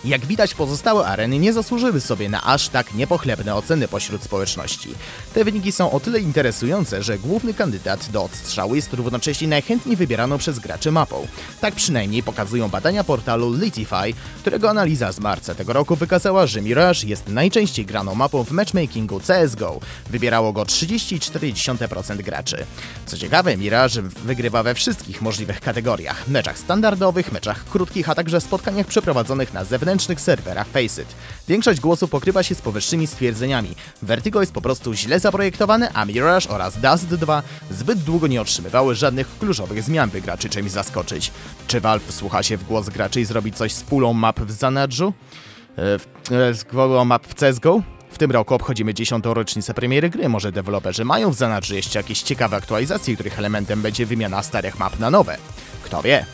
Jak 0.04 0.26
widać, 0.26 0.54
pozostałe 0.54 1.06
areny 1.06 1.38
nie 1.38 1.52
zasłużyły 1.52 2.00
sobie 2.00 2.28
na 2.28 2.42
aż 2.42 2.68
tak 2.68 2.94
niepochlebne 2.94 3.54
oceny 3.54 3.88
pośród 3.88 4.22
społeczności. 4.22 4.94
Te 5.34 5.44
wyniki 5.44 5.72
są 5.72 5.90
o 5.90 6.00
tyle 6.00 6.20
interesujące, 6.20 7.02
że 7.02 7.18
główny 7.18 7.54
kandydat 7.54 8.10
do 8.10 8.24
odstrzału 8.24 8.74
jest 8.74 8.92
równocześnie 8.92 9.48
najchętniej 9.48 9.96
wybieraną 9.96 10.38
przez 10.38 10.58
graczy 10.58 10.92
mapą. 10.92 11.26
Tak 11.60 11.74
przynajmniej 11.74 12.22
pokazują 12.22 12.68
badania 12.68 13.04
portalu 13.04 13.52
Litify, 13.52 14.14
którego 14.38 14.70
analiza 14.70 15.12
z 15.12 15.20
marca 15.20 15.54
tego 15.54 15.72
roku 15.72 15.96
wykazała, 15.96 16.46
że 16.46 16.62
Mirage 16.62 17.06
jest 17.06 17.28
najczęściej 17.28 17.86
graną 17.86 18.14
mapą 18.14 18.44
w 18.44 18.50
matchmakingu 18.50 19.20
CSGO. 19.20 19.80
Wybierało 20.10 20.52
go 20.52 20.62
30,4% 20.62 22.16
graczy. 22.22 22.66
Co 23.06 23.16
ciekawe, 23.16 23.56
Mirage 23.56 24.02
wygrywa 24.02 24.62
we 24.62 24.74
wszystkich 24.74 25.22
możliwych 25.22 25.60
kategoriach: 25.60 26.28
meczach 26.28 26.58
standardowych, 26.58 27.32
meczach 27.32 27.64
krótkich, 27.64 28.08
a 28.08 28.14
także 28.14 28.40
spotkaniach 28.40 28.86
przeprowadzonych 28.86 29.54
na 29.54 29.64
zewnętrznych 29.64 29.93
zewnętrznych 29.94 30.20
serwerach 30.20 30.66
Faceit. 30.66 31.14
Większość 31.48 31.80
głosów 31.80 32.10
pokrywa 32.10 32.42
się 32.42 32.54
z 32.54 32.60
powyższymi 32.60 33.06
stwierdzeniami. 33.06 33.74
Vertigo 34.02 34.40
jest 34.40 34.52
po 34.52 34.60
prostu 34.60 34.94
źle 34.94 35.20
zaprojektowane, 35.20 35.90
a 35.94 36.04
Mirage 36.04 36.48
oraz 36.48 36.78
Dust 36.80 37.06
2 37.06 37.42
zbyt 37.70 37.98
długo 37.98 38.26
nie 38.26 38.40
otrzymywały 38.40 38.94
żadnych 38.94 39.38
kluczowych 39.38 39.82
zmian, 39.82 40.10
by 40.10 40.20
graczy 40.20 40.48
czymś 40.48 40.70
zaskoczyć. 40.70 41.32
Czy 41.66 41.80
Valve 41.80 42.12
słucha 42.12 42.42
się 42.42 42.56
w 42.56 42.64
głos 42.64 42.88
graczy 42.88 43.20
i 43.20 43.24
zrobi 43.24 43.52
coś 43.52 43.72
z 43.72 43.82
pulą 43.82 44.12
map 44.12 44.40
w 44.40 44.50
zanadrzu? 44.50 45.12
E, 46.30 46.54
z 46.54 46.64
pulą 46.64 47.04
map 47.04 47.26
w 47.26 47.34
CSGO? 47.34 47.82
W 48.10 48.18
tym 48.18 48.30
roku 48.30 48.54
obchodzimy 48.54 48.94
dziesiątą 48.94 49.34
rocznicę 49.34 49.74
premiery 49.74 50.10
gry. 50.10 50.28
Może 50.28 50.52
deweloperzy 50.52 51.04
mają 51.04 51.30
w 51.30 51.34
zanadrzu 51.34 51.74
jeszcze 51.74 51.98
jakieś 51.98 52.22
ciekawe 52.22 52.56
aktualizacje, 52.56 53.14
których 53.14 53.38
elementem 53.38 53.82
będzie 53.82 54.06
wymiana 54.06 54.42
starych 54.42 54.78
map 54.78 54.98
na 54.98 55.10
nowe. 55.10 55.36
Kto 55.84 56.02
wie? 56.02 56.26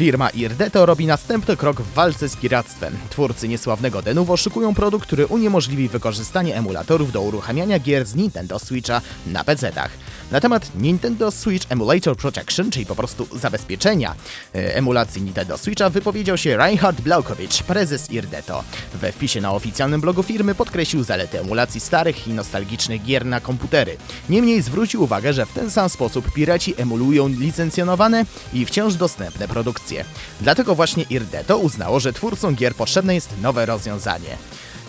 Firma 0.00 0.30
Irdeto 0.30 0.86
robi 0.86 1.06
następny 1.06 1.56
krok 1.56 1.80
w 1.80 1.94
walce 1.94 2.28
z 2.28 2.36
piractwem. 2.36 2.96
Twórcy 3.10 3.48
niesławnego 3.48 4.02
Denuvo 4.02 4.36
szykują 4.36 4.74
produkt, 4.74 5.06
który 5.06 5.26
uniemożliwi 5.26 5.88
wykorzystanie 5.88 6.56
emulatorów 6.56 7.12
do 7.12 7.22
uruchamiania 7.22 7.78
gier 7.78 8.06
z 8.06 8.14
Nintendo 8.14 8.58
Switcha 8.58 9.00
na 9.26 9.44
PC-tach. 9.44 9.90
Na 10.30 10.40
temat 10.40 10.70
Nintendo 10.74 11.30
Switch 11.30 11.66
Emulator 11.72 12.16
Protection, 12.16 12.70
czyli 12.70 12.86
po 12.86 12.96
prostu 12.96 13.26
zabezpieczenia 13.38 14.14
e, 14.54 14.76
emulacji 14.76 15.22
Nintendo 15.22 15.58
Switcha, 15.58 15.90
wypowiedział 15.90 16.36
się 16.36 16.56
Reinhard 16.56 17.00
Blaukowicz, 17.00 17.62
prezes 17.62 18.10
Irdeto. 18.10 18.64
We 18.94 19.12
wpisie 19.12 19.40
na 19.40 19.52
oficjalnym 19.52 20.00
blogu 20.00 20.22
firmy 20.22 20.54
podkreślił 20.54 21.04
zalety 21.04 21.40
emulacji 21.40 21.80
starych 21.80 22.28
i 22.28 22.30
nostalgicznych 22.30 23.02
gier 23.02 23.26
na 23.26 23.40
komputery. 23.40 23.96
Niemniej 24.28 24.62
zwrócił 24.62 25.02
uwagę, 25.02 25.32
że 25.32 25.46
w 25.46 25.52
ten 25.52 25.70
sam 25.70 25.88
sposób 25.88 26.32
piraci 26.32 26.74
emulują 26.76 27.28
licencjonowane 27.28 28.24
i 28.52 28.66
wciąż 28.66 28.94
dostępne 28.94 29.48
produkcje. 29.48 29.89
Dlatego 30.40 30.74
właśnie 30.74 31.04
Irdeto 31.10 31.58
uznało, 31.58 32.00
że 32.00 32.12
twórcom 32.12 32.54
gier 32.54 32.74
potrzebne 32.74 33.14
jest 33.14 33.30
nowe 33.42 33.66
rozwiązanie. 33.66 34.36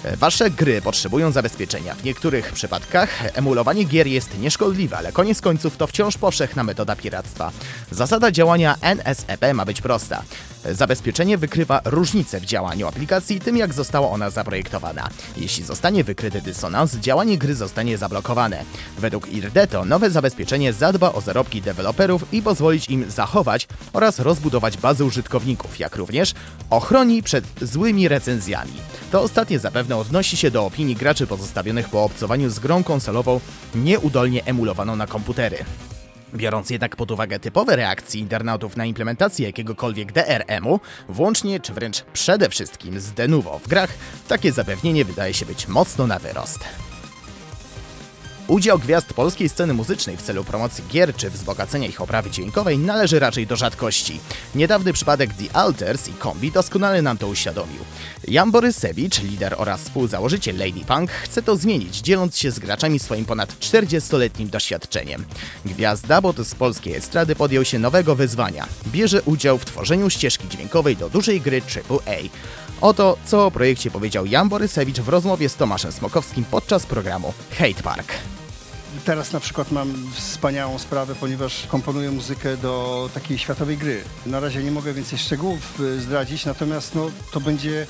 Wasze 0.04 0.50
gry 0.50 0.82
potrzebują 0.82 1.32
zabezpieczenia. 1.32 1.96
W 1.96 2.04
niektórych 2.04 2.52
przypadkach 2.52 3.10
emulowanie 3.38 3.84
gier 3.84 4.08
jest 4.08 4.40
nieszkodliwe, 4.40 4.98
ale 4.98 5.12
koniec 5.12 5.42
końców 5.42 5.78
to 5.78 5.88
wciąż 5.88 6.18
powszechna 6.18 6.64
metoda 6.64 6.96
piractwa. 6.96 7.52
Zasada 7.92 8.32
działania 8.32 8.76
NSEP 8.82 9.54
ma 9.54 9.66
być 9.66 9.82
prosta. 9.82 10.24
Zabezpieczenie 10.72 11.38
wykrywa 11.38 11.82
różnice 11.86 12.40
w 12.40 12.46
działaniu 12.46 12.88
aplikacji 12.88 13.40
tym, 13.40 13.58
jak 13.58 13.74
została 13.74 14.10
ona 14.10 14.30
zaprojektowana. 14.30 15.10
Jeśli 15.38 15.64
zostanie 15.64 16.04
wykryty 16.04 16.42
dysonans, 16.42 16.96
działanie 16.96 17.38
gry 17.38 17.56
zostanie 17.56 17.98
zablokowane. 17.98 18.64
Według 18.98 19.28
Irdeto 19.28 19.86
nowe 19.86 20.10
zabezpieczenie 20.10 20.74
zadba 20.74 21.12
o 21.12 21.22
zarobki 21.22 21.62
deweloperów 21.62 22.34
i 22.34 22.42
pozwolić 22.42 22.90
im 22.90 23.12
zachować 23.12 23.68
oraz 23.94 24.20
rozbudować 24.20 24.78
bazę 24.78 25.06
użytkowników, 25.06 25.80
jak 25.80 25.96
również 25.96 26.34
ochroni 26.70 27.24
przed 27.24 27.46
złymi 27.62 28.08
recenzjami. 28.08 28.74
To 29.12 29.22
ostatnie 29.22 29.60
zapewne 29.60 29.91
odnosi 29.98 30.38
się 30.38 30.52
do 30.52 30.66
opinii 30.66 30.96
graczy 30.96 31.28
pozostawionych 31.28 31.90
po 31.90 32.04
obcowaniu 32.04 32.50
z 32.50 32.60
grą 32.60 32.84
konsolową 32.84 33.40
nieudolnie 33.76 34.46
emulowaną 34.46 34.96
na 34.96 35.08
komputery. 35.08 35.58
Biorąc 36.34 36.70
jednak 36.70 36.96
pod 36.96 37.12
uwagę 37.12 37.40
typowe 37.40 37.76
reakcje 37.76 38.22
internautów 38.22 38.78
na 38.78 38.86
implementację 38.86 39.46
jakiegokolwiek 39.46 40.12
DRM-u, 40.12 40.80
włącznie 41.10 41.60
czy 41.60 41.74
wręcz 41.74 42.04
przede 42.14 42.50
wszystkim 42.50 43.00
z 43.00 43.12
Denuvo 43.12 43.60
w 43.60 43.68
grach, 43.68 43.90
takie 44.28 44.52
zapewnienie 44.52 45.06
wydaje 45.06 45.34
się 45.34 45.46
być 45.46 45.68
mocno 45.68 46.08
na 46.08 46.20
wyrost. 46.20 46.60
Udział 48.52 48.80
gwiazd 48.80 49.14
polskiej 49.14 49.50
sceny 49.50 49.74
muzycznej 49.74 50.18
w 50.18 50.22
celu 50.22 50.44
promocji 50.44 50.84
gier 50.90 51.16
czy 51.16 51.30
wzbogacenia 51.30 51.88
ich 51.88 52.02
oprawy 52.02 52.30
dźwiękowej 52.30 52.78
należy 52.78 53.20
raczej 53.20 53.48
do 53.48 53.56
rzadkości. 53.56 54.20
Niedawny 54.56 54.94
przypadek 54.94 55.30
The 55.34 55.56
Alters 55.56 56.08
i 56.08 56.14
Kombi 56.14 56.52
doskonale 56.52 57.02
nam 57.02 57.18
to 57.18 57.28
uświadomił. 57.28 57.80
Jan 58.28 58.52
Borysewicz, 58.52 59.24
lider 59.24 59.56
oraz 59.58 59.82
współzałożyciel 59.82 60.58
Lady 60.58 60.86
Punk, 60.88 61.12
chce 61.12 61.42
to 61.42 61.58
zmienić, 61.58 61.98
dzieląc 61.98 62.38
się 62.38 62.52
z 62.52 62.60
graczami 62.60 63.00
swoim 63.00 63.26
ponad 63.26 63.60
40-letnim 63.60 64.50
doświadczeniem. 64.50 65.26
Gwiazda, 65.66 66.22
bo 66.22 66.34
to 66.34 66.44
z 66.44 66.56
polskiej 66.56 66.96
estrady 66.96 67.36
podjął 67.36 67.66
się 67.66 67.80
nowego 67.80 68.16
wyzwania. 68.16 68.68
Bierze 68.88 69.22
udział 69.22 69.58
w 69.58 69.66
tworzeniu 69.66 70.10
ścieżki 70.10 70.48
dźwiękowej 70.50 70.98
do 70.98 71.10
dużej 71.10 71.42
gry 71.42 71.62
AAA. 71.90 72.18
Oto, 72.82 73.18
co 73.26 73.46
o 73.46 73.52
projekcie 73.52 73.92
powiedział 73.92 74.26
Jan 74.26 74.50
Borysewicz 74.50 75.00
w 75.00 75.10
rozmowie 75.10 75.50
z 75.50 75.56
Tomaszem 75.56 75.92
Smokowskim 75.92 76.44
podczas 76.52 76.86
programu 76.86 77.34
Hate 77.58 77.84
Park. 77.84 78.14
Teraz 79.06 79.34
na 79.34 79.40
przykład 79.40 79.72
mam 79.72 80.12
wspaniałą 80.14 80.80
sprawę, 80.80 81.16
ponieważ 81.20 81.68
komponuję 81.68 82.12
muzykę 82.12 82.58
do 82.58 83.10
takiej 83.14 83.38
światowej 83.38 83.78
gry. 83.78 84.04
Na 84.26 84.40
razie 84.40 84.64
nie 84.64 84.72
mogę 84.72 84.94
więcej 84.94 85.20
szczegółów 85.20 85.80
y, 85.80 86.02
zdradzić, 86.02 86.46
natomiast 86.46 86.96
no, 86.96 87.12
to 87.32 87.40
będzie 87.40 87.88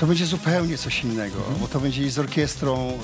to 0.00 0.06
będzie 0.06 0.26
zupełnie 0.26 0.78
coś 0.78 1.04
innego, 1.04 1.36
mhm. 1.36 1.56
bo 1.60 1.68
to 1.68 1.80
będzie 1.80 2.02
i 2.02 2.10
z 2.10 2.18
orkiestrą 2.18 2.98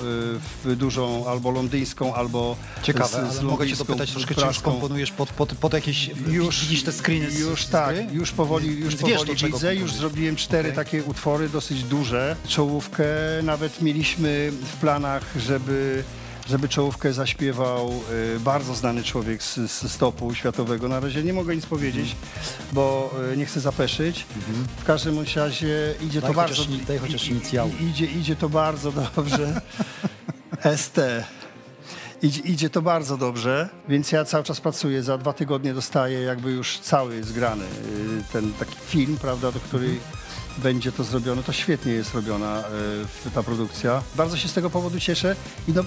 y, 0.65 0.75
dużą, 0.75 1.27
albo 1.27 1.51
londyńską, 1.51 2.13
albo 2.13 2.55
Ciekawe, 2.83 3.31
z, 3.31 3.35
z 3.35 3.41
mogę 3.41 3.67
cię 3.67 3.75
dopytać 3.75 4.11
troszkę, 4.11 4.35
czy 4.35 4.45
już 4.45 4.59
komponujesz 4.59 5.11
pod, 5.11 5.29
pod, 5.29 5.55
pod 5.55 5.73
jakieś, 5.73 6.09
już, 6.27 6.61
widzisz 6.61 6.83
te 6.83 6.91
screeny 6.91 7.31
z, 7.31 7.39
Już 7.39 7.65
tak, 7.65 8.13
już 8.13 8.31
powoli, 8.31 8.79
już 8.79 8.95
powoli 8.95 9.31
wiesz, 9.31 9.43
widzę, 9.43 9.75
już 9.75 9.93
zrobiłem 9.93 10.35
cztery 10.35 10.71
okay. 10.71 10.85
takie 10.85 11.03
utwory, 11.03 11.49
dosyć 11.49 11.83
duże. 11.83 12.35
Czołówkę 12.47 13.05
nawet 13.43 13.81
mieliśmy 13.81 14.51
w 14.73 14.79
planach, 14.79 15.23
żeby 15.37 16.03
żeby 16.47 16.69
czołówkę 16.69 17.13
zaśpiewał 17.13 17.91
y, 18.35 18.39
bardzo 18.39 18.75
znany 18.75 19.03
człowiek 19.03 19.43
z, 19.43 19.55
z 19.55 19.91
stopu 19.91 20.33
światowego. 20.33 20.87
Na 20.87 20.99
razie 20.99 21.23
nie 21.23 21.33
mogę 21.33 21.55
nic 21.55 21.65
powiedzieć, 21.65 22.15
bo 22.71 23.13
y, 23.33 23.37
nie 23.37 23.45
chcę 23.45 23.59
zapeszyć. 23.59 24.25
Mhm. 24.37 24.67
W 24.77 24.83
każdym 24.83 25.25
razie 25.35 25.95
idzie 26.01 26.21
daj 26.21 26.31
to 26.31 26.35
bardzo... 26.35 26.63
Daj 26.87 26.99
chociaż 26.99 27.27
inicjał. 27.27 27.69
Idzie, 27.79 28.05
idzie 28.05 28.35
to 28.35 28.49
bardzo 28.49 28.91
dobrze. 28.91 29.61
ST. 30.75 30.99
Idzie, 32.21 32.41
idzie, 32.41 32.69
to 32.69 32.81
bardzo 32.81 33.17
dobrze, 33.17 33.69
więc 33.89 34.11
ja 34.11 34.25
cały 34.25 34.43
czas 34.43 34.61
pracuję. 34.61 35.03
Za 35.03 35.17
dwa 35.17 35.33
tygodnie 35.33 35.73
dostaję 35.73 36.21
jakby 36.21 36.51
już 36.51 36.79
cały 36.79 37.23
zgrany 37.23 37.63
y, 37.63 38.33
ten 38.33 38.53
taki 38.53 38.75
film, 38.75 39.17
prawda, 39.21 39.51
do 39.51 39.59
który 39.59 39.95
będzie 40.57 40.91
to 40.91 41.03
zrobione. 41.03 41.43
To 41.43 41.53
świetnie 41.53 41.91
jest 41.91 42.13
robiona 42.13 42.63
y, 43.27 43.31
ta 43.31 43.43
produkcja. 43.43 44.03
Bardzo 44.15 44.37
się 44.37 44.47
z 44.47 44.53
tego 44.53 44.69
powodu 44.69 44.99
cieszę 44.99 45.35
i 45.67 45.71
no, 45.73 45.83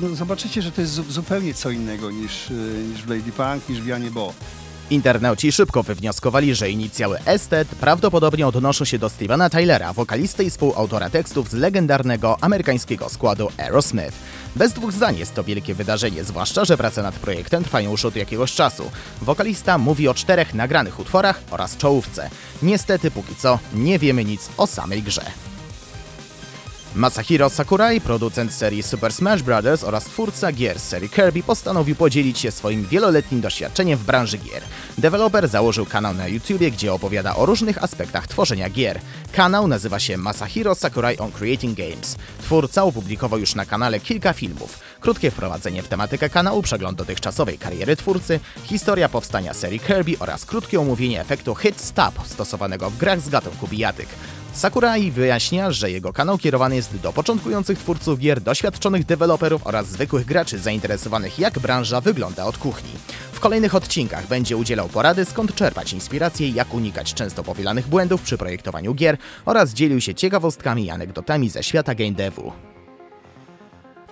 no 0.00 0.14
zobaczycie, 0.14 0.62
że 0.62 0.72
to 0.72 0.80
jest 0.80 0.92
zupełnie 0.92 1.54
co 1.54 1.70
innego 1.70 2.10
niż, 2.10 2.50
y, 2.50 2.84
niż 2.92 3.02
w 3.02 3.10
Lady 3.10 3.32
Punk, 3.32 3.68
niż 3.68 3.80
w 3.80 3.86
Janie 3.86 4.10
Bo. 4.10 4.34
Internauci 4.90 5.52
szybko 5.52 5.82
wywnioskowali, 5.82 6.54
że 6.54 6.70
inicjały 6.70 7.18
Estet 7.24 7.68
prawdopodobnie 7.68 8.46
odnoszą 8.46 8.84
się 8.84 8.98
do 8.98 9.08
Stevena 9.08 9.50
Tylera, 9.50 9.92
wokalisty 9.92 10.44
i 10.44 10.50
współautora 10.50 11.10
tekstów 11.10 11.50
z 11.50 11.52
legendarnego 11.52 12.36
amerykańskiego 12.40 13.08
składu 13.08 13.48
Aerosmith. 13.58 14.16
Bez 14.58 14.72
dwóch 14.72 14.92
zdań 14.92 15.16
jest 15.16 15.34
to 15.34 15.44
wielkie 15.44 15.74
wydarzenie, 15.74 16.24
zwłaszcza, 16.24 16.64
że 16.64 16.76
prace 16.76 17.02
nad 17.02 17.14
projektem 17.14 17.64
trwają 17.64 17.90
już 17.90 18.04
od 18.04 18.16
jakiegoś 18.16 18.52
czasu. 18.54 18.90
Wokalista 19.22 19.78
mówi 19.78 20.08
o 20.08 20.14
czterech 20.14 20.54
nagranych 20.54 20.98
utworach 21.00 21.40
oraz 21.50 21.76
czołówce. 21.76 22.30
Niestety 22.62 23.10
póki 23.10 23.36
co 23.36 23.58
nie 23.74 23.98
wiemy 23.98 24.24
nic 24.24 24.48
o 24.56 24.66
samej 24.66 25.02
grze. 25.02 25.47
Masahiro 26.94 27.50
Sakurai, 27.50 28.00
producent 28.00 28.52
serii 28.52 28.82
Super 28.82 29.12
Smash 29.12 29.42
Bros. 29.42 29.84
oraz 29.84 30.04
twórca 30.04 30.52
gier 30.52 30.80
serii 30.80 31.08
Kirby 31.08 31.42
postanowił 31.42 31.96
podzielić 31.96 32.38
się 32.38 32.50
swoim 32.50 32.86
wieloletnim 32.86 33.40
doświadczeniem 33.40 33.98
w 33.98 34.04
branży 34.04 34.38
gier. 34.38 34.62
Deweloper 34.98 35.48
założył 35.48 35.86
kanał 35.86 36.14
na 36.14 36.28
YouTubie, 36.28 36.70
gdzie 36.70 36.92
opowiada 36.92 37.36
o 37.36 37.46
różnych 37.46 37.84
aspektach 37.84 38.26
tworzenia 38.26 38.70
gier. 38.70 39.00
Kanał 39.32 39.68
nazywa 39.68 39.98
się 39.98 40.16
Masahiro 40.16 40.74
Sakurai 40.74 41.18
on 41.18 41.32
Creating 41.32 41.78
Games. 41.78 42.16
Twórca 42.42 42.84
opublikował 42.84 43.38
już 43.38 43.54
na 43.54 43.66
kanale 43.66 44.00
kilka 44.00 44.32
filmów. 44.32 44.78
Krótkie 45.00 45.30
wprowadzenie 45.30 45.82
w 45.82 45.88
tematykę 45.88 46.28
kanału, 46.28 46.62
przegląd 46.62 46.98
dotychczasowej 46.98 47.58
kariery 47.58 47.96
twórcy, 47.96 48.40
historia 48.64 49.08
powstania 49.08 49.54
serii 49.54 49.80
Kirby 49.80 50.16
oraz 50.18 50.44
krótkie 50.44 50.80
omówienie 50.80 51.20
efektu 51.20 51.54
Hit 51.54 51.80
Stop 51.80 52.14
stosowanego 52.26 52.90
w 52.90 52.96
grach 52.96 53.20
z 53.20 53.28
gatunku 53.28 53.68
bijatyk. 53.68 54.08
Sakurai 54.58 55.10
wyjaśnia, 55.10 55.70
że 55.70 55.90
jego 55.90 56.12
kanał 56.12 56.38
kierowany 56.38 56.76
jest 56.76 56.96
do 56.96 57.12
początkujących 57.12 57.78
twórców 57.78 58.18
gier, 58.18 58.40
doświadczonych 58.40 59.04
deweloperów 59.04 59.66
oraz 59.66 59.86
zwykłych 59.86 60.26
graczy 60.26 60.58
zainteresowanych 60.58 61.38
jak 61.38 61.58
branża 61.58 62.00
wygląda 62.00 62.44
od 62.44 62.58
kuchni. 62.58 62.90
W 63.32 63.40
kolejnych 63.40 63.74
odcinkach 63.74 64.26
będzie 64.26 64.56
udzielał 64.56 64.88
porady 64.88 65.24
skąd 65.24 65.54
czerpać 65.54 65.92
inspiracje, 65.92 66.48
jak 66.48 66.74
unikać 66.74 67.14
często 67.14 67.44
powielanych 67.44 67.88
błędów 67.88 68.22
przy 68.22 68.38
projektowaniu 68.38 68.94
gier 68.94 69.16
oraz 69.44 69.74
dzielił 69.74 70.00
się 70.00 70.14
ciekawostkami 70.14 70.84
i 70.84 70.90
anegdotami 70.90 71.50
ze 71.50 71.62
świata 71.62 71.94
game 71.94 72.12
devu. 72.12 72.52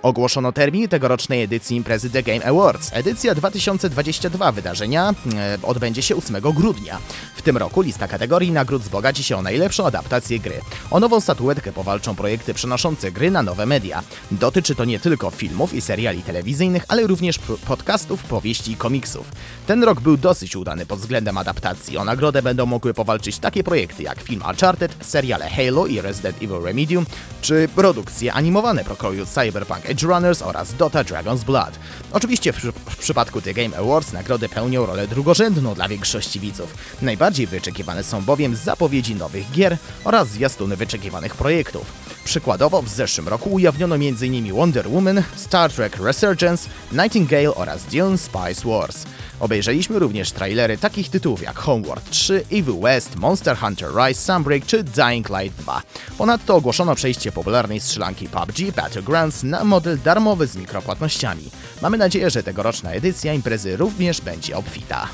Ogłoszono 0.03 0.53
termin 0.53 0.89
tegorocznej 0.89 1.43
edycji 1.43 1.77
imprezy 1.77 2.11
The 2.11 2.23
Game 2.23 2.47
Awards. 2.47 2.91
Edycja 2.93 3.35
2022 3.35 4.53
wydarzenia 4.53 5.15
e, 5.35 5.59
odbędzie 5.63 6.03
się 6.03 6.17
8 6.17 6.37
grudnia. 6.41 6.99
W 7.37 7.43
tym 7.43 7.57
roku 7.57 7.81
lista 7.81 8.09
kategorii 8.09 8.53
nagród 8.53 8.83
wzbogaci 8.83 9.25
się 9.25 9.37
o 9.37 9.43
najlepszą 9.43 9.87
adaptację 9.87 10.39
gry. 10.39 10.61
O 10.91 11.01
nową 11.01 11.21
statuetkę 11.21 11.73
powalczą 11.73 12.15
projekty 12.15 12.55
przenoszące 12.55 13.13
gry 13.13 13.31
na 13.31 13.43
nowe 13.43 13.67
media. 13.67 14.03
Dotyczy 14.31 14.75
to 14.75 14.85
nie 14.85 15.01
tylko 15.01 15.31
filmów 15.31 15.75
i 15.75 15.81
seriali 15.81 16.23
telewizyjnych, 16.23 16.85
ale 16.89 17.07
również 17.07 17.39
podcastów, 17.67 18.25
powieści 18.25 18.73
i 18.73 18.77
komiksów. 18.77 19.33
Ten 19.67 19.85
rok 19.85 20.01
był 20.01 20.17
dosyć 20.17 20.57
udany 20.57 20.87
pod 20.87 20.99
względem 20.99 21.39
adaptacji. 21.39 21.99
O 21.99 22.05
nagrodę 22.05 22.43
będą 22.43 22.67
mogły 22.67 22.95
powalczyć 22.95 23.39
takie 23.39 23.65
projekty 23.65 24.03
jak 24.03 24.21
film 24.21 24.43
Uncharted, 24.51 24.97
seriale 25.01 25.51
Halo 25.51 25.87
i 25.87 26.01
Resident 26.01 26.37
Evil 26.43 26.63
Remedium, 26.65 27.07
czy 27.43 27.69
produkcje 27.75 28.33
animowane 28.33 28.85
pokroju 28.85 29.27
Cyberpunk 29.27 29.86
Edge 29.87 30.03
Runners 30.03 30.43
oraz 30.43 30.75
Dota 30.75 31.05
Dragon's 31.05 31.45
Blood. 31.45 31.79
Oczywiście 32.13 32.53
w, 32.53 32.57
w, 32.91 32.97
przypadku 32.97 33.41
The 33.41 33.55
Game 33.55 33.79
Awards 33.79 34.13
nagrody 34.13 34.49
pełnią 34.49 34.87
rolę 34.87 35.09
drugorzędną 35.09 35.75
dla 35.75 35.89
większości 35.89 36.41
widzów. 36.41 36.75
Najbardziej 37.03 37.47
wyczekiwane 37.47 38.03
są 38.03 38.23
bowiem 38.23 38.57
zapowiedzi 38.57 39.15
nowych 39.15 39.51
gier 39.51 39.77
oraz 40.05 40.29
zwiastuny 40.29 40.77
wyczekiwanych 40.77 41.35
projektów. 41.35 42.06
Przykładowo 42.27 42.83
w 42.83 42.89
zeszłym 42.89 43.29
roku 43.29 43.53
ujawniono 43.53 43.95
m.in. 43.95 44.53
Wonder 44.53 44.89
Woman, 44.89 45.23
Star 45.37 45.73
Trek 45.73 45.97
Resurgence, 45.97 46.69
Nightingale 46.93 47.55
oraz 47.55 47.85
Dune 47.85 48.19
Spice 48.19 48.69
Wars. 48.69 49.05
Obejrzeliśmy 49.41 49.99
również 49.99 50.33
trailery 50.33 50.79
takich 50.79 51.11
tytułów 51.11 51.43
jak 51.43 51.59
Homeworld 51.59 52.11
3, 52.11 52.45
Evil 52.53 52.81
West, 52.81 53.17
Monster 53.17 53.57
Hunter 53.57 53.89
Rise, 53.95 54.21
Sunbreak 54.21 54.67
czy 54.67 54.85
Dying 54.85 55.29
Light 55.29 55.59
2. 55.63 55.83
Ponadto 56.19 56.57
ogłoszono 56.57 56.95
przejście 56.95 57.33
popularnej 57.33 57.81
strzelanki 57.81 58.29
PUBG 58.29 58.75
Battlegrounds 58.77 59.43
na 59.43 59.65
model 59.65 59.99
darmowy 60.05 60.47
z 60.47 60.57
mikropłatnościami. 60.57 61.51
Mamy 61.83 61.99
nadzieję, 61.99 62.31
że 62.31 62.43
tegoroczna 62.43 62.91
edycja 62.91 63.35
imprezy 63.35 63.77
również 63.77 64.21
będzie 64.21 64.57
obfita. 64.57 65.09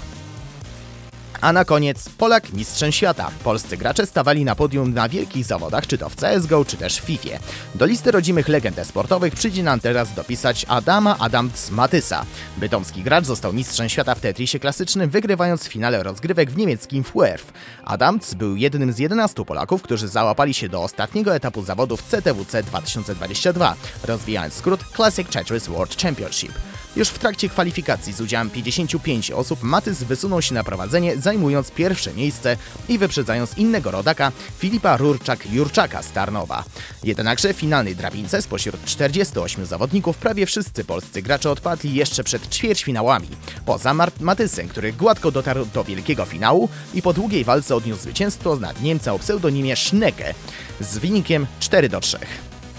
A 1.43 1.53
na 1.53 1.65
koniec 1.65 2.09
Polak 2.09 2.53
mistrzem 2.53 2.93
świata. 2.93 3.31
Polscy 3.45 3.77
gracze 3.77 4.07
stawali 4.07 4.45
na 4.45 4.55
podium 4.55 4.95
na 4.95 5.09
wielkich 5.09 5.45
zawodach, 5.45 5.87
czy 5.87 5.99
to 5.99 6.09
w 6.09 6.17
CSGO, 6.17 6.65
czy 6.65 6.77
też 6.77 7.01
w 7.01 7.05
FIFA. 7.05 7.39
Do 7.75 7.87
listy 7.87 8.11
rodzimych 8.11 8.49
legend 8.49 8.87
sportowych 8.87 9.35
przyjdzie 9.35 9.63
nam 9.63 9.81
teraz 9.81 10.15
dopisać 10.15 10.67
Adama 10.69 11.19
Adamc 11.19 11.71
Matysa. 11.71 12.25
Bytomski 12.57 13.03
gracz 13.03 13.25
został 13.25 13.53
mistrzem 13.53 13.89
świata 13.89 14.15
w 14.15 14.21
Tetrisie 14.21 14.59
klasycznym, 14.59 15.11
wygrywając 15.11 15.65
w 15.65 15.73
finale 15.73 16.03
rozgrywek 16.03 16.51
w 16.51 16.57
niemieckim 16.57 17.05
FUERF. 17.05 17.53
Adamc 17.85 18.35
był 18.35 18.57
jednym 18.57 18.93
z 18.93 18.99
11 18.99 19.45
Polaków, 19.45 19.83
którzy 19.83 20.09
załapali 20.09 20.55
się 20.55 20.69
do 20.69 20.83
ostatniego 20.83 21.35
etapu 21.35 21.63
zawodów 21.63 22.03
CTWC 22.03 22.63
2022, 22.63 23.75
rozwijając 24.05 24.55
skrót 24.55 24.81
Classic 24.97 25.29
Tetris 25.29 25.67
World 25.67 26.03
Championship. 26.03 26.53
Już 26.97 27.09
w 27.09 27.19
trakcie 27.19 27.49
kwalifikacji 27.49 28.13
z 28.13 28.21
udziałem 28.21 28.51
55 28.51 29.31
osób 29.31 29.63
Matys 29.63 30.03
wysunął 30.03 30.43
się 30.43 30.55
na 30.55 30.65
prowadzenie, 30.65 31.17
zajmując 31.17 31.71
pierwsze 31.71 32.15
miejsce 32.15 32.57
i 32.89 32.99
wyprzedzając 32.99 33.59
innego 33.59 33.91
rodaka 33.91 34.33
Filipa 34.59 34.97
Rurczak-Jurczaka 34.97 36.03
z 36.03 36.13
Tarnowa. 36.13 36.65
Jednakże 37.05 37.55
w 37.55 37.57
finalnej 37.57 37.97
drabince 37.97 38.43
spośród 38.43 38.85
48 38.85 39.67
zawodników 39.67 40.17
prawie 40.17 40.47
wszyscy 40.47 40.85
polscy 40.85 41.23
gracze 41.23 41.51
odpadli 41.51 41.95
jeszcze 41.95 42.25
przed 42.25 42.49
ćwierćfinałami. 42.49 43.29
Poza 43.67 43.95
Matysem, 44.21 44.69
który 44.69 44.93
gładko 44.93 45.31
dotarł 45.31 45.67
do 45.75 45.85
wielkiego 45.85 46.25
finału 46.25 46.69
i 46.95 47.03
po 47.03 47.13
długiej 47.13 47.45
walce 47.45 47.77
odniósł 47.77 48.03
zwycięstwo 48.03 48.57
nad 48.57 48.83
Niemca 48.83 49.13
o 49.13 49.19
pseudonimie 49.19 49.77
Schnecke 49.77 50.35
z 50.81 50.99
wynikiem 50.99 51.47
4 51.61 51.89
do 51.89 52.01
3. 52.01 52.19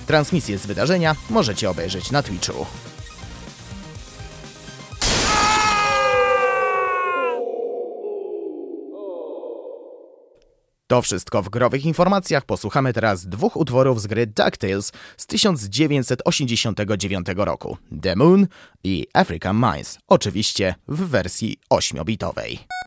Transmisję 0.08 0.58
z 0.58 0.66
wydarzenia 0.66 1.16
możecie 1.30 1.70
obejrzeć 1.70 2.12
na 2.12 2.24
Twitchu. 2.24 2.66
To 10.88 11.02
wszystko 11.02 11.42
w 11.42 11.50
growych 11.50 11.86
informacjach. 11.86 12.46
Posłuchamy 12.46 12.94
teraz 12.94 13.28
dwóch 13.28 13.58
utworów 13.58 14.02
z 14.02 14.08
gry 14.08 14.28
DuckTales 14.28 14.92
z 15.18 15.28
1989 15.28 17.28
roku: 17.36 17.78
The 18.02 18.16
Moon 18.16 18.48
i 18.84 19.08
African 19.14 19.56
Mines, 19.56 19.98
oczywiście 20.08 20.76
w 20.88 21.10
wersji 21.10 21.58
8-bitowej. 21.74 22.83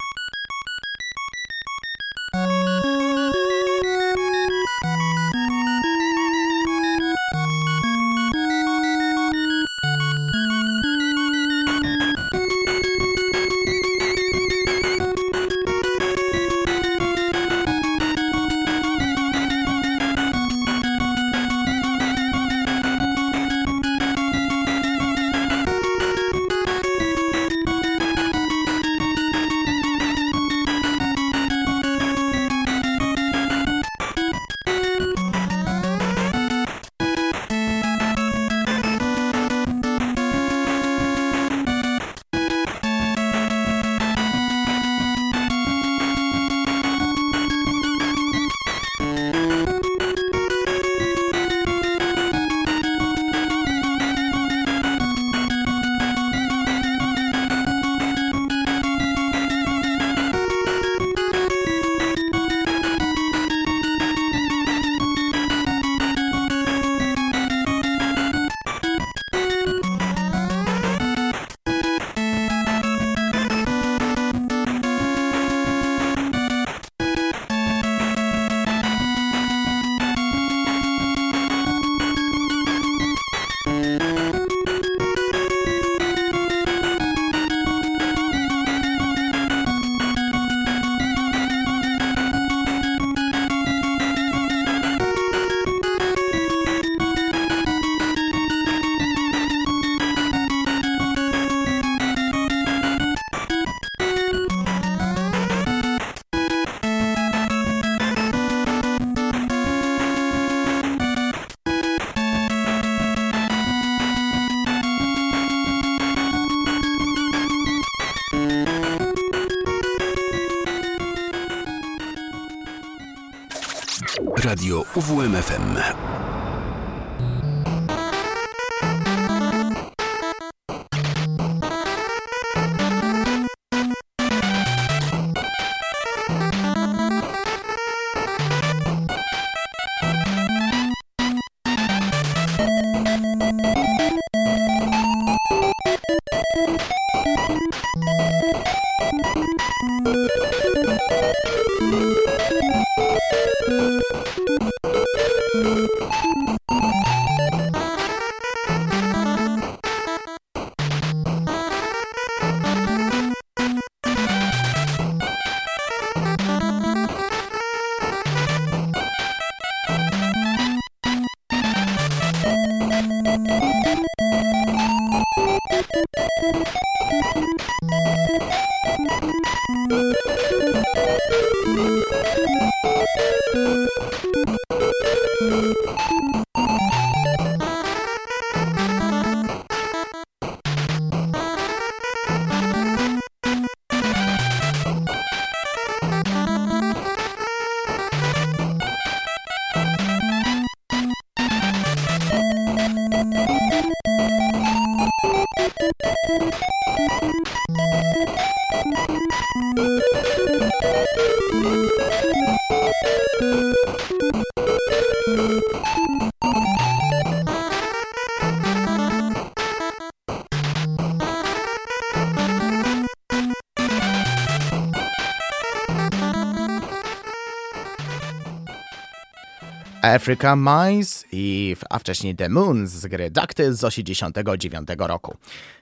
Africa 230.17 230.57
Mice, 230.57 231.27
i, 231.33 231.77
a 231.91 231.99
wcześniej 231.99 232.37
The 232.37 232.49
Moon 232.49 232.87
z 232.87 233.07
gry 233.07 233.31
Dactyl 233.31 233.73
z 233.73 233.81
1989 233.81 234.89
roku. 234.99 235.37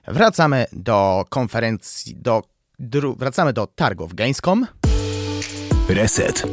Wracamy 0.09 0.67
do 0.73 1.25
konferencji, 1.29 2.17
do, 2.17 2.43
wracamy 3.17 3.53
do 3.53 3.67
targów 3.67 4.15
Gamescom. 4.15 4.67
Reset 5.89 6.45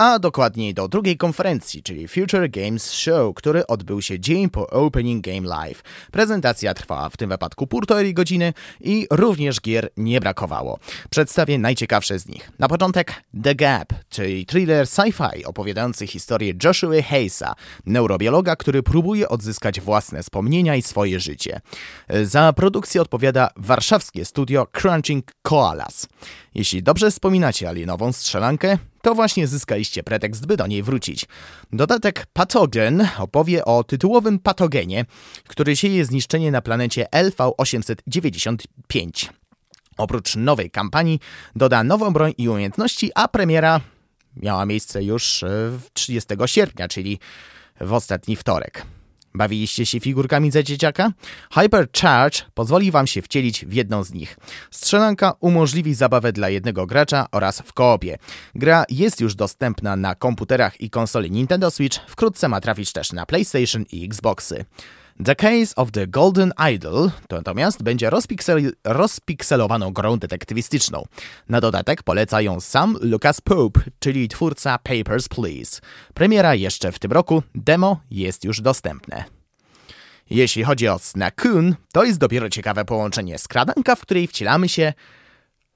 a 0.00 0.18
dokładniej 0.18 0.74
do 0.74 0.88
drugiej 0.88 1.16
konferencji, 1.16 1.82
czyli 1.82 2.08
Future 2.08 2.50
Games 2.50 2.92
Show, 2.92 3.34
który 3.34 3.66
odbył 3.66 4.02
się 4.02 4.20
dzień 4.20 4.50
po 4.50 4.66
Opening 4.66 5.24
Game 5.24 5.48
Live. 5.48 5.82
Prezentacja 6.12 6.74
trwała 6.74 7.08
w 7.08 7.16
tym 7.16 7.30
wypadku 7.30 7.66
półtorej 7.66 8.14
godziny 8.14 8.52
i 8.80 9.06
również 9.10 9.60
gier 9.60 9.90
nie 9.96 10.20
brakowało. 10.20 10.78
Przedstawię 11.10 11.58
najciekawsze 11.58 12.18
z 12.18 12.28
nich. 12.28 12.50
Na 12.58 12.68
początek 12.68 13.14
The 13.42 13.54
Gap, 13.54 13.92
czyli 14.08 14.46
thriller 14.46 14.86
sci-fi 14.86 15.44
opowiadający 15.44 16.06
historię 16.06 16.54
Joshua 16.64 17.02
Hayesa, 17.02 17.54
neurobiologa, 17.86 18.56
który 18.56 18.82
próbuje 18.82 19.28
odzyskać 19.28 19.80
własne 19.80 20.22
wspomnienia 20.22 20.76
i 20.76 20.82
swoje 20.82 21.20
życie. 21.20 21.60
Za 22.22 22.52
produkcję 22.52 23.02
odpowiada 23.02 23.50
warszawskie 23.56 24.24
studio 24.24 24.66
Crunching 24.72 25.32
Koalas. 25.42 26.08
Jeśli 26.54 26.82
dobrze 26.82 27.10
wspominacie 27.10 27.68
alienową 27.68 28.12
strzelankę, 28.12 28.78
to 29.02 29.14
właśnie 29.14 29.46
zyskaliście 29.46 30.02
pretekst, 30.02 30.46
by 30.46 30.56
do 30.56 30.66
niej 30.66 30.82
wrócić. 30.82 31.26
Dodatek 31.72 32.26
Patogen 32.32 33.08
opowie 33.18 33.64
o 33.64 33.84
tytułowym 33.84 34.38
patogenie, 34.38 35.04
który 35.48 35.76
sieje 35.76 36.04
zniszczenie 36.04 36.50
na 36.50 36.62
planecie 36.62 37.06
LV-895. 37.12 39.28
Oprócz 39.96 40.36
nowej 40.36 40.70
kampanii 40.70 41.20
doda 41.56 41.84
nową 41.84 42.12
broń 42.12 42.32
i 42.38 42.48
umiejętności, 42.48 43.10
a 43.14 43.28
premiera 43.28 43.80
miała 44.36 44.66
miejsce 44.66 45.04
już 45.04 45.44
30 45.92 46.34
e, 46.42 46.48
sierpnia, 46.48 46.88
czyli 46.88 47.18
w 47.80 47.92
ostatni 47.92 48.36
wtorek. 48.36 48.86
Bawiliście 49.34 49.86
się 49.86 50.00
figurkami 50.00 50.50
za 50.50 50.62
dzieciaka? 50.62 51.12
Hypercharge 51.54 52.42
pozwoli 52.54 52.90
Wam 52.90 53.06
się 53.06 53.22
wcielić 53.22 53.66
w 53.66 53.72
jedną 53.72 54.04
z 54.04 54.12
nich. 54.12 54.36
Strzelanka 54.70 55.32
umożliwi 55.40 55.94
zabawę 55.94 56.32
dla 56.32 56.48
jednego 56.48 56.86
gracza 56.86 57.26
oraz 57.32 57.60
w 57.60 57.72
koopie. 57.72 58.18
Gra 58.54 58.84
jest 58.88 59.20
już 59.20 59.34
dostępna 59.34 59.96
na 59.96 60.14
komputerach 60.14 60.80
i 60.80 60.90
konsoli 60.90 61.30
Nintendo 61.30 61.70
Switch, 61.70 61.98
wkrótce 62.06 62.48
ma 62.48 62.60
trafić 62.60 62.92
też 62.92 63.12
na 63.12 63.26
PlayStation 63.26 63.84
i 63.92 64.04
Xboxy. 64.04 64.64
The 65.24 65.34
Case 65.34 65.74
of 65.76 65.90
the 65.90 66.06
Golden 66.06 66.52
Idol 66.74 67.10
to 67.28 67.36
natomiast 67.36 67.82
będzie 67.82 68.10
rozpiksel 68.10 68.72
rozpikselowaną 68.84 69.92
grą 69.92 70.16
detektywistyczną. 70.16 71.04
Na 71.48 71.60
dodatek 71.60 72.02
poleca 72.02 72.40
ją 72.40 72.60
sam 72.60 72.96
Lucas 73.00 73.40
Pope, 73.40 73.80
czyli 73.98 74.28
twórca 74.28 74.78
Papers, 74.78 75.28
Please. 75.28 75.80
Premiera 76.14 76.54
jeszcze 76.54 76.92
w 76.92 76.98
tym 76.98 77.12
roku, 77.12 77.42
demo 77.54 78.00
jest 78.10 78.44
już 78.44 78.60
dostępne. 78.60 79.24
Jeśli 80.30 80.64
chodzi 80.64 80.88
o 80.88 80.98
Snakoon, 80.98 81.74
to 81.92 82.04
jest 82.04 82.18
dopiero 82.18 82.50
ciekawe 82.50 82.84
połączenie 82.84 83.38
skradanka, 83.38 83.96
w 83.96 84.00
której 84.00 84.26
wcielamy 84.26 84.68
się 84.68 84.92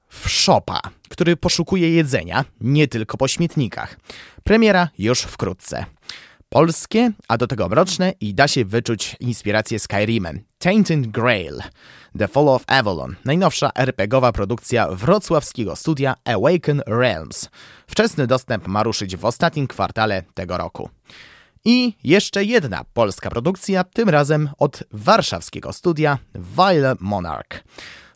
w 0.08 0.28
szopa, 0.28 0.80
który 1.08 1.36
poszukuje 1.36 1.90
jedzenia 1.90 2.44
nie 2.60 2.88
tylko 2.88 3.16
po 3.16 3.28
śmietnikach. 3.28 3.96
Premiera 4.44 4.88
już 4.98 5.20
wkrótce 5.20 5.86
polskie, 6.54 7.12
a 7.28 7.36
do 7.36 7.46
tego 7.46 7.68
mroczne 7.68 8.12
i 8.20 8.34
da 8.34 8.48
się 8.48 8.64
wyczuć 8.64 9.16
inspirację 9.20 9.78
Skyrimem. 9.78 10.40
Tainted 10.58 11.06
Grail, 11.06 11.62
The 12.18 12.28
Fall 12.28 12.48
of 12.48 12.64
Avalon, 12.66 13.16
najnowsza 13.24 13.70
RPGowa 13.74 14.32
produkcja 14.32 14.88
wrocławskiego 14.88 15.76
studia 15.76 16.14
Awaken 16.24 16.82
Realms. 16.86 17.50
Wczesny 17.86 18.26
dostęp 18.26 18.66
ma 18.66 18.82
ruszyć 18.82 19.16
w 19.16 19.24
ostatnim 19.24 19.66
kwartale 19.66 20.22
tego 20.34 20.58
roku. 20.58 20.90
I 21.64 21.92
jeszcze 22.04 22.44
jedna 22.44 22.84
polska 22.92 23.30
produkcja, 23.30 23.84
tym 23.84 24.08
razem 24.08 24.50
od 24.58 24.84
warszawskiego 24.92 25.72
studia 25.72 26.18
Vile 26.34 26.94
Monarch. 27.00 27.64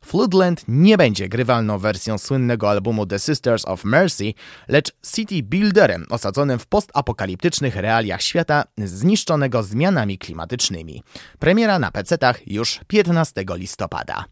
Floodland 0.09 0.65
nie 0.69 0.97
będzie 0.97 1.29
grywalną 1.29 1.79
wersją 1.79 2.19
słynnego 2.19 2.71
albumu 2.71 3.07
The 3.07 3.19
Sisters 3.19 3.65
of 3.65 3.85
Mercy, 3.85 4.35
lecz 4.69 4.93
city 5.15 5.43
builderem 5.43 6.07
osadzonym 6.11 6.59
w 6.59 6.67
postapokaliptycznych 6.67 7.77
realiach 7.77 8.23
świata 8.23 8.65
zniszczonego 8.79 9.63
zmianami 9.63 10.19
klimatycznymi. 10.19 11.03
Premiera 11.39 11.79
na 11.79 11.91
PC-tach 11.91 12.41
już 12.47 12.81
15 12.87 13.45
listopada. 13.55 14.25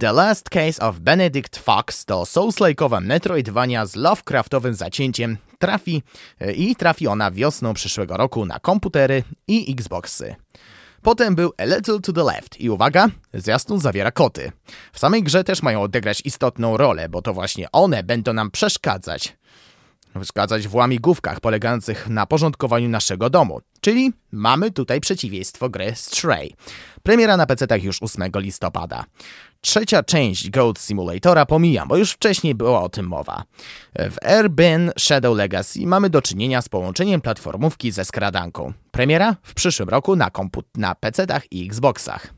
The 0.00 0.12
Last 0.12 0.50
Case 0.50 0.82
of 0.82 0.98
Benedict 0.98 1.56
Fox 1.56 2.04
to 2.04 2.22
Souls-like'owa 2.22 3.00
Metroidvania 3.00 3.86
z 3.86 3.96
Lovecraftowym 3.96 4.74
zacięciem 4.74 5.36
trafi 5.58 6.02
i 6.56 6.76
trafi 6.76 7.06
ona 7.06 7.30
wiosną 7.30 7.74
przyszłego 7.74 8.16
roku 8.16 8.46
na 8.46 8.58
komputery 8.58 9.22
i 9.48 9.72
Xboxy. 9.72 10.34
Potem 11.06 11.34
był 11.34 11.52
A 11.58 11.64
Little 11.64 12.00
to 12.00 12.12
the 12.12 12.24
Left 12.24 12.60
i 12.60 12.70
uwaga, 12.70 13.08
zwiastun 13.34 13.80
zawiera 13.80 14.10
koty. 14.10 14.52
W 14.92 14.98
samej 14.98 15.22
grze 15.22 15.44
też 15.44 15.62
mają 15.62 15.82
odegrać 15.82 16.22
istotną 16.24 16.76
rolę, 16.76 17.08
bo 17.08 17.22
to 17.22 17.34
właśnie 17.34 17.72
one 17.72 18.02
będą 18.02 18.32
nam 18.32 18.50
przeszkadzać. 18.50 19.36
Przeszkadzać 20.14 20.68
w 20.68 20.74
łamigłówkach 20.74 21.40
polegających 21.40 22.08
na 22.08 22.26
porządkowaniu 22.26 22.88
naszego 22.88 23.30
domu. 23.30 23.60
Czyli 23.80 24.12
mamy 24.32 24.70
tutaj 24.70 25.00
przeciwieństwo 25.00 25.68
gry 25.68 25.92
Stray. 25.94 26.54
Premiera 27.02 27.36
na 27.36 27.46
PC 27.46 27.78
już 27.78 28.02
8 28.02 28.30
listopada. 28.34 29.04
Trzecia 29.66 30.02
część 30.02 30.50
Goat 30.50 30.78
Simulatora 30.78 31.46
pomijam, 31.46 31.88
bo 31.88 31.96
już 31.96 32.12
wcześniej 32.12 32.54
była 32.54 32.82
o 32.82 32.88
tym 32.88 33.06
mowa. 33.06 33.42
W 33.94 34.16
Airbnb 34.22 34.92
Shadow 34.98 35.36
Legacy 35.36 35.86
mamy 35.86 36.10
do 36.10 36.22
czynienia 36.22 36.62
z 36.62 36.68
połączeniem 36.68 37.20
platformówki 37.20 37.90
ze 37.92 38.04
skradanką. 38.04 38.72
Premiera 38.90 39.36
w 39.42 39.54
przyszłym 39.54 39.88
roku 39.88 40.16
na, 40.16 40.28
komput- 40.28 40.62
na 40.76 40.94
PC-tach 40.94 41.42
i 41.50 41.66
Xboxach. 41.66 42.35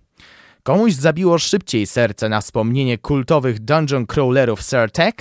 Komuś 0.68 0.92
zabiło 0.92 1.38
szybciej 1.38 1.86
serce 1.86 2.28
na 2.28 2.40
wspomnienie 2.40 2.98
kultowych 2.98 3.58
dungeon 3.58 4.06
crawlerów 4.06 4.60
Tech? 4.92 5.14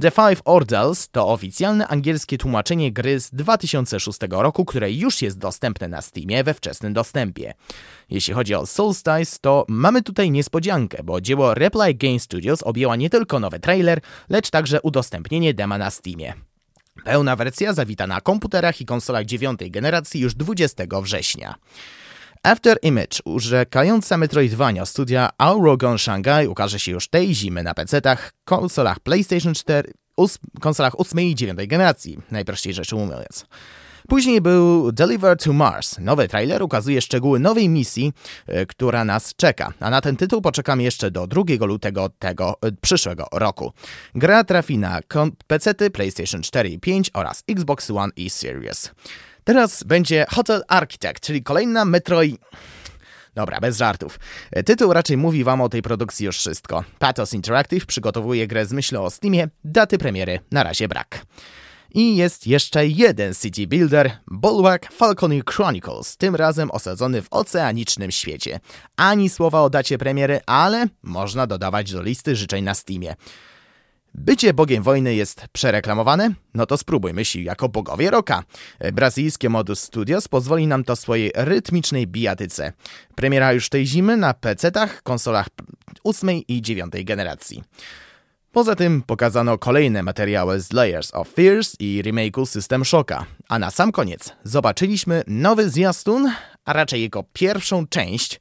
The 0.00 0.10
Five 0.10 0.42
Orders 0.44 1.08
to 1.08 1.28
oficjalne 1.28 1.88
angielskie 1.88 2.38
tłumaczenie 2.38 2.92
gry 2.92 3.20
z 3.20 3.30
2006 3.30 4.18
roku, 4.30 4.64
które 4.64 4.92
już 4.92 5.22
jest 5.22 5.38
dostępne 5.38 5.88
na 5.88 6.02
Steamie 6.02 6.44
we 6.44 6.54
wczesnym 6.54 6.92
dostępie. 6.92 7.54
Jeśli 8.10 8.34
chodzi 8.34 8.54
o 8.54 8.66
Solstice, 8.66 9.38
to 9.40 9.64
mamy 9.68 10.02
tutaj 10.02 10.30
niespodziankę, 10.30 11.02
bo 11.02 11.20
dzieło 11.20 11.54
Reply 11.54 11.94
Game 11.94 12.18
Studios 12.18 12.62
objęła 12.62 12.96
nie 12.96 13.10
tylko 13.10 13.40
nowy 13.40 13.60
trailer, 13.60 14.00
lecz 14.28 14.50
także 14.50 14.82
udostępnienie 14.82 15.54
dema 15.54 15.78
na 15.78 15.90
Steamie. 15.90 16.34
Pełna 17.04 17.36
wersja 17.36 17.72
zawita 17.72 18.06
na 18.06 18.20
komputerach 18.20 18.80
i 18.80 18.86
konsolach 18.86 19.24
dziewiątej 19.24 19.70
generacji 19.70 20.20
już 20.20 20.34
20 20.34 20.84
września. 21.02 21.54
After 22.44 22.78
Image, 22.82 23.18
urzekająca 23.24 24.16
Metroidvania 24.16 24.86
studia 24.86 25.30
Aurogon 25.38 25.98
Shanghai 25.98 26.46
ukaże 26.48 26.78
się 26.78 26.92
już 26.92 27.08
tej 27.08 27.34
zimy 27.34 27.62
na 27.62 27.74
PC-tach, 27.74 28.32
konsolach 28.44 29.00
PlayStation 29.00 29.54
4, 29.54 29.92
us, 30.16 30.38
konsolach 30.60 31.00
8 31.00 31.20
i 31.20 31.34
9 31.34 31.66
generacji, 31.66 32.18
najprościej 32.30 32.74
rzecz 32.74 32.92
ujmując. 32.92 33.46
Później 34.08 34.40
był 34.40 34.92
Deliver 34.92 35.36
to 35.36 35.52
Mars. 35.52 35.98
Nowy 35.98 36.28
trailer 36.28 36.62
ukazuje 36.62 37.02
szczegóły 37.02 37.38
nowej 37.40 37.68
misji, 37.68 38.12
e, 38.46 38.66
która 38.66 39.04
nas 39.04 39.34
czeka, 39.36 39.72
a 39.80 39.90
na 39.90 40.00
ten 40.00 40.16
tytuł 40.16 40.40
poczekamy 40.40 40.82
jeszcze 40.82 41.10
do 41.10 41.26
2 41.26 41.42
lutego 41.66 42.08
tego 42.18 42.54
e, 42.62 42.72
przyszłego 42.72 43.26
roku. 43.32 43.72
Gra 44.14 44.44
trafi 44.44 44.78
na 44.78 45.00
PC, 45.46 45.74
PlayStation 45.74 46.42
4 46.42 46.68
i 46.68 46.78
5 46.78 47.10
oraz 47.14 47.44
Xbox 47.48 47.90
One 47.90 48.12
i 48.16 48.30
Series. 48.30 48.90
Teraz 49.44 49.82
będzie 49.84 50.26
Hotel 50.30 50.62
Architect, 50.68 51.20
czyli 51.20 51.42
kolejna 51.42 51.84
Metroid... 51.84 52.40
Dobra, 53.34 53.60
bez 53.60 53.78
żartów. 53.78 54.18
Tytuł 54.66 54.92
raczej 54.92 55.16
mówi 55.16 55.44
wam 55.44 55.60
o 55.60 55.68
tej 55.68 55.82
produkcji 55.82 56.26
już 56.26 56.38
wszystko. 56.38 56.84
Pathos 56.98 57.34
Interactive 57.34 57.86
przygotowuje 57.86 58.46
grę 58.46 58.66
z 58.66 58.72
myślą 58.72 59.04
o 59.04 59.10
Steamie, 59.10 59.48
daty 59.64 59.98
premiery 59.98 60.40
na 60.52 60.62
razie 60.62 60.88
brak. 60.88 61.26
I 61.94 62.16
jest 62.16 62.46
jeszcze 62.46 62.86
jeden 62.86 63.34
city 63.34 63.66
builder, 63.66 64.10
Bulwark 64.26 64.92
Falconer 64.92 65.44
Chronicles, 65.44 66.16
tym 66.16 66.36
razem 66.36 66.70
osadzony 66.70 67.22
w 67.22 67.26
oceanicznym 67.30 68.10
świecie. 68.10 68.60
Ani 68.96 69.30
słowa 69.30 69.62
o 69.62 69.70
dacie 69.70 69.98
premiery, 69.98 70.40
ale 70.46 70.86
można 71.02 71.46
dodawać 71.46 71.92
do 71.92 72.02
listy 72.02 72.36
życzeń 72.36 72.64
na 72.64 72.74
Steamie. 72.74 73.14
Bycie 74.14 74.54
bogiem 74.54 74.82
wojny 74.82 75.14
jest 75.14 75.44
przereklamowane? 75.52 76.30
No 76.54 76.66
to 76.66 76.78
spróbujmy 76.78 77.24
się 77.24 77.40
jako 77.40 77.68
bogowie 77.68 78.10
roka. 78.10 78.42
Brazylijskie 78.92 79.48
Modus 79.48 79.80
Studios 79.80 80.28
pozwoli 80.28 80.66
nam 80.66 80.84
to 80.84 80.96
swojej 80.96 81.32
rytmicznej 81.34 82.06
bijatyce. 82.06 82.72
Premiera 83.14 83.52
już 83.52 83.68
tej 83.68 83.86
zimy 83.86 84.16
na 84.16 84.34
PC-tach, 84.34 85.02
konsolach 85.02 85.46
8 86.04 86.30
i 86.48 86.62
9 86.62 86.92
generacji. 87.04 87.62
Poza 88.52 88.74
tym 88.74 89.02
pokazano 89.02 89.58
kolejne 89.58 90.02
materiały 90.02 90.60
z 90.60 90.72
Layers 90.72 91.14
of 91.14 91.28
Fears 91.28 91.76
i 91.78 92.02
remake'u 92.04 92.46
System 92.46 92.84
Shocka. 92.84 93.26
A 93.48 93.58
na 93.58 93.70
sam 93.70 93.92
koniec 93.92 94.32
zobaczyliśmy 94.44 95.22
nowy 95.26 95.70
zwiastun, 95.70 96.32
a 96.64 96.72
raczej 96.72 97.00
jego 97.00 97.24
pierwszą 97.32 97.86
część 97.86 98.40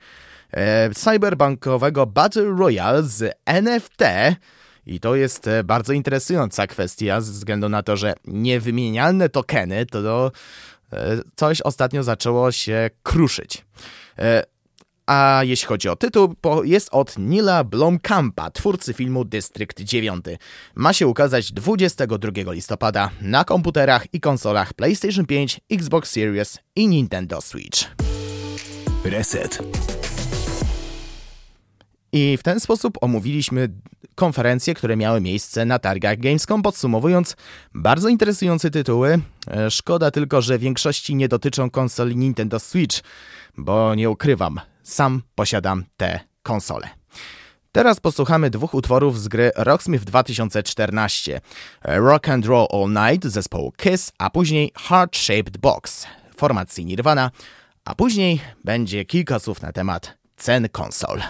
e, 0.52 0.90
cyberbankowego 0.90 2.06
Battle 2.06 2.56
Royale 2.58 3.04
z 3.04 3.36
NFT, 3.46 4.04
i 4.86 5.00
to 5.00 5.16
jest 5.16 5.48
e, 5.48 5.64
bardzo 5.64 5.94
interesująca 5.94 6.68
kwestia, 6.68 7.22
ze 7.22 7.32
względu 7.32 7.70
na 7.70 7.84
to, 7.84 7.98
że 7.98 8.14
niewymienialne 8.26 9.30
tokeny 9.30 9.86
to 9.86 10.32
e, 10.94 11.18
coś 11.36 11.62
ostatnio 11.62 12.04
zaczęło 12.04 12.52
się 12.52 12.90
kruszyć. 13.04 13.66
E, 14.20 14.44
a 15.06 15.42
jeśli 15.44 15.68
chodzi 15.68 15.90
o 15.90 15.96
tytuł, 15.96 16.36
jest 16.64 16.90
od 16.92 17.18
Nila 17.18 17.64
Blomkampa, 17.64 18.52
twórcy 18.52 18.94
filmu 18.94 19.26
District 19.26 19.80
9. 19.80 20.26
Ma 20.76 20.94
się 20.94 21.08
ukazać 21.08 21.52
22 21.52 22.52
listopada 22.54 23.10
na 23.22 23.44
komputerach 23.44 24.14
i 24.14 24.20
konsolach 24.20 24.74
PlayStation 24.74 25.26
5, 25.26 25.60
Xbox 25.72 26.12
Series 26.12 26.60
i 26.76 26.88
Nintendo 26.88 27.42
Switch. 27.42 27.86
Reset. 29.06 29.60
I 32.14 32.38
w 32.38 32.44
ten 32.44 32.60
sposób 32.60 32.98
omówiliśmy 33.02 33.70
konferencje, 34.16 34.74
które 34.74 34.98
miały 34.98 35.22
miejsce 35.22 35.66
na 35.66 35.80
targach 35.80 36.18
Gamescom, 36.18 36.62
podsumowując 36.62 37.36
bardzo 37.74 38.10
interesujące 38.10 38.72
tytuły. 38.72 39.20
E, 39.48 39.72
szkoda 39.72 40.12
tylko, 40.12 40.42
że 40.42 40.60
większości 40.60 41.16
nie 41.16 41.28
dotyczą 41.28 41.70
konsoli 41.70 42.16
Nintendo 42.16 42.60
Switch, 42.60 43.00
bo 43.58 43.96
nie 43.96 44.10
ukrywam, 44.10 44.60
sam 44.84 45.22
posiadam 45.36 45.84
te 45.98 46.20
konsole. 46.44 46.90
Teraz 47.72 48.00
posłuchamy 48.00 48.50
dwóch 48.50 48.74
utworów 48.74 49.20
z 49.20 49.28
gry 49.28 49.52
Rocksmith 49.56 50.04
2014. 50.04 51.42
Rock 51.84 52.30
and 52.30 52.46
Roll 52.46 52.68
All 52.74 53.12
Night 53.12 53.32
zespołu 53.32 53.72
Kiss, 53.72 54.12
a 54.18 54.30
później 54.30 54.72
Heart 54.78 55.18
Shaped 55.18 55.58
Box 55.58 56.08
formacji 56.38 56.86
Nirvana, 56.86 57.32
a 57.86 57.96
później 57.96 58.42
będzie 58.64 59.06
kilka 59.06 59.40
słów 59.40 59.62
na 59.62 59.72
temat 59.72 60.18
cen 60.38 60.70
konsol. 60.70 61.22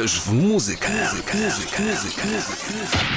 Uwierz 0.00 0.20
w 0.20 0.32
muzykę. 0.32 0.88
muzykę. 0.88 1.38
muzykę. 1.38 1.82
muzykę. 1.82 3.09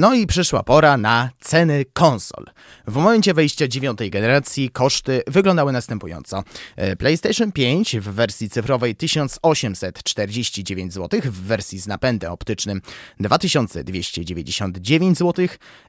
No 0.00 0.14
i 0.14 0.26
przyszła 0.26 0.62
pora 0.62 0.96
na 0.96 1.30
ceny 1.40 1.84
konsol. 1.92 2.46
W 2.86 2.96
momencie 2.96 3.34
wejścia 3.34 3.68
dziewiątej 3.68 4.10
generacji 4.10 4.70
koszty 4.70 5.22
wyglądały 5.26 5.72
następująco. 5.72 6.42
E, 6.76 6.96
PlayStation 6.96 7.52
5 7.52 7.96
w 7.96 8.04
wersji 8.04 8.50
cyfrowej 8.50 8.96
1849 8.96 10.92
zł, 10.92 11.20
w 11.24 11.40
wersji 11.40 11.78
z 11.78 11.86
napędem 11.86 12.32
optycznym 12.32 12.80
2299 13.20 15.18
zł, 15.18 15.46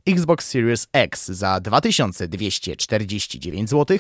Xbox 0.07 0.49
Series 0.49 0.87
X 0.93 1.27
za 1.27 1.59
2249 1.59 3.69
zł, 3.69 3.97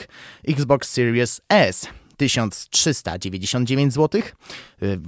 Xbox 0.47 0.89
Series 0.89 1.41
S 1.49 1.87
1399 2.21 3.93
zł. 3.93 4.21
Y, 4.83 4.99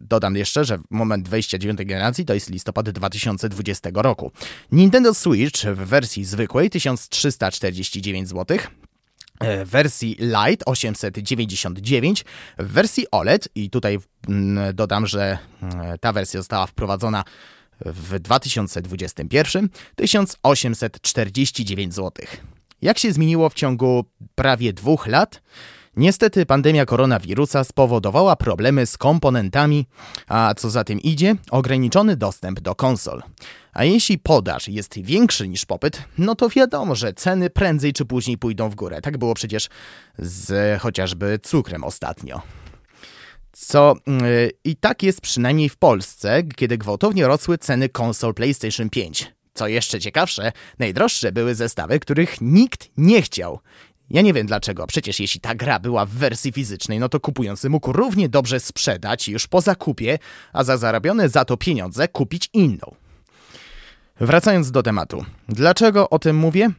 dodam 0.00 0.36
jeszcze, 0.36 0.64
że 0.64 0.78
moment 0.90 1.28
wejścia 1.28 1.58
9 1.58 1.84
generacji 1.84 2.24
to 2.24 2.34
jest 2.34 2.50
listopad 2.50 2.90
2020 2.90 3.90
roku. 3.94 4.32
Nintendo 4.72 5.14
Switch 5.14 5.64
w 5.64 5.76
wersji 5.76 6.24
zwykłej 6.24 6.70
1349 6.70 8.28
zł. 8.28 8.58
W 9.40 9.70
wersji 9.70 10.16
Lite 10.18 10.64
899, 10.64 12.24
w 12.58 12.72
wersji 12.72 13.06
OLED 13.10 13.48
i 13.54 13.70
tutaj 13.70 13.98
mm, 14.28 14.74
dodam, 14.74 15.06
że 15.06 15.38
mm, 15.62 15.98
ta 15.98 16.12
wersja 16.12 16.40
została 16.40 16.66
wprowadzona 16.66 17.24
w 17.80 18.18
2021 18.18 19.68
1849 19.96 21.94
zł. 21.94 22.26
Jak 22.82 22.98
się 22.98 23.12
zmieniło 23.12 23.48
w 23.48 23.54
ciągu 23.54 24.04
prawie 24.34 24.72
dwóch 24.72 25.06
lat? 25.06 25.42
Niestety 25.96 26.46
pandemia 26.46 26.86
koronawirusa 26.86 27.64
spowodowała 27.64 28.36
problemy 28.36 28.86
z 28.86 28.98
komponentami, 28.98 29.86
a 30.28 30.54
co 30.56 30.70
za 30.70 30.84
tym 30.84 31.00
idzie, 31.00 31.36
ograniczony 31.50 32.16
dostęp 32.16 32.60
do 32.60 32.74
konsol. 32.74 33.22
A 33.72 33.84
jeśli 33.84 34.18
podaż 34.18 34.68
jest 34.68 34.98
większy 35.02 35.48
niż 35.48 35.64
popyt, 35.66 36.02
no 36.18 36.34
to 36.34 36.48
wiadomo, 36.48 36.94
że 36.94 37.12
ceny 37.12 37.50
prędzej 37.50 37.92
czy 37.92 38.04
później 38.04 38.38
pójdą 38.38 38.70
w 38.70 38.74
górę. 38.74 39.00
Tak 39.00 39.18
było 39.18 39.34
przecież 39.34 39.68
z 40.18 40.80
chociażby 40.80 41.38
cukrem 41.42 41.84
ostatnio. 41.84 42.42
Co 43.52 43.94
yy, 44.06 44.50
i 44.64 44.76
tak 44.76 45.02
jest 45.02 45.20
przynajmniej 45.20 45.68
w 45.68 45.76
Polsce, 45.76 46.42
kiedy 46.56 46.78
gwałtownie 46.78 47.26
rosły 47.26 47.58
ceny 47.58 47.88
konsol 47.88 48.34
PlayStation 48.34 48.90
5. 48.90 49.32
Co 49.54 49.68
jeszcze 49.68 50.00
ciekawsze, 50.00 50.52
najdroższe 50.78 51.32
były 51.32 51.54
zestawy, 51.54 52.00
których 52.00 52.40
nikt 52.40 52.90
nie 52.96 53.22
chciał. 53.22 53.60
Ja 54.10 54.22
nie 54.22 54.32
wiem 54.32 54.46
dlaczego, 54.46 54.86
przecież 54.86 55.20
jeśli 55.20 55.40
ta 55.40 55.54
gra 55.54 55.78
była 55.78 56.06
w 56.06 56.10
wersji 56.10 56.52
fizycznej, 56.52 56.98
no 56.98 57.08
to 57.08 57.20
kupujący 57.20 57.70
mógł 57.70 57.92
równie 57.92 58.28
dobrze 58.28 58.60
sprzedać 58.60 59.28
już 59.28 59.46
po 59.46 59.60
zakupie, 59.60 60.18
a 60.52 60.64
za 60.64 60.76
zarobione 60.76 61.28
za 61.28 61.44
to 61.44 61.56
pieniądze 61.56 62.08
kupić 62.08 62.50
inną. 62.52 62.94
Wracając 64.20 64.70
do 64.70 64.82
tematu. 64.82 65.24
Dlaczego 65.48 66.10
o 66.10 66.18
tym 66.18 66.36
mówię? 66.36 66.70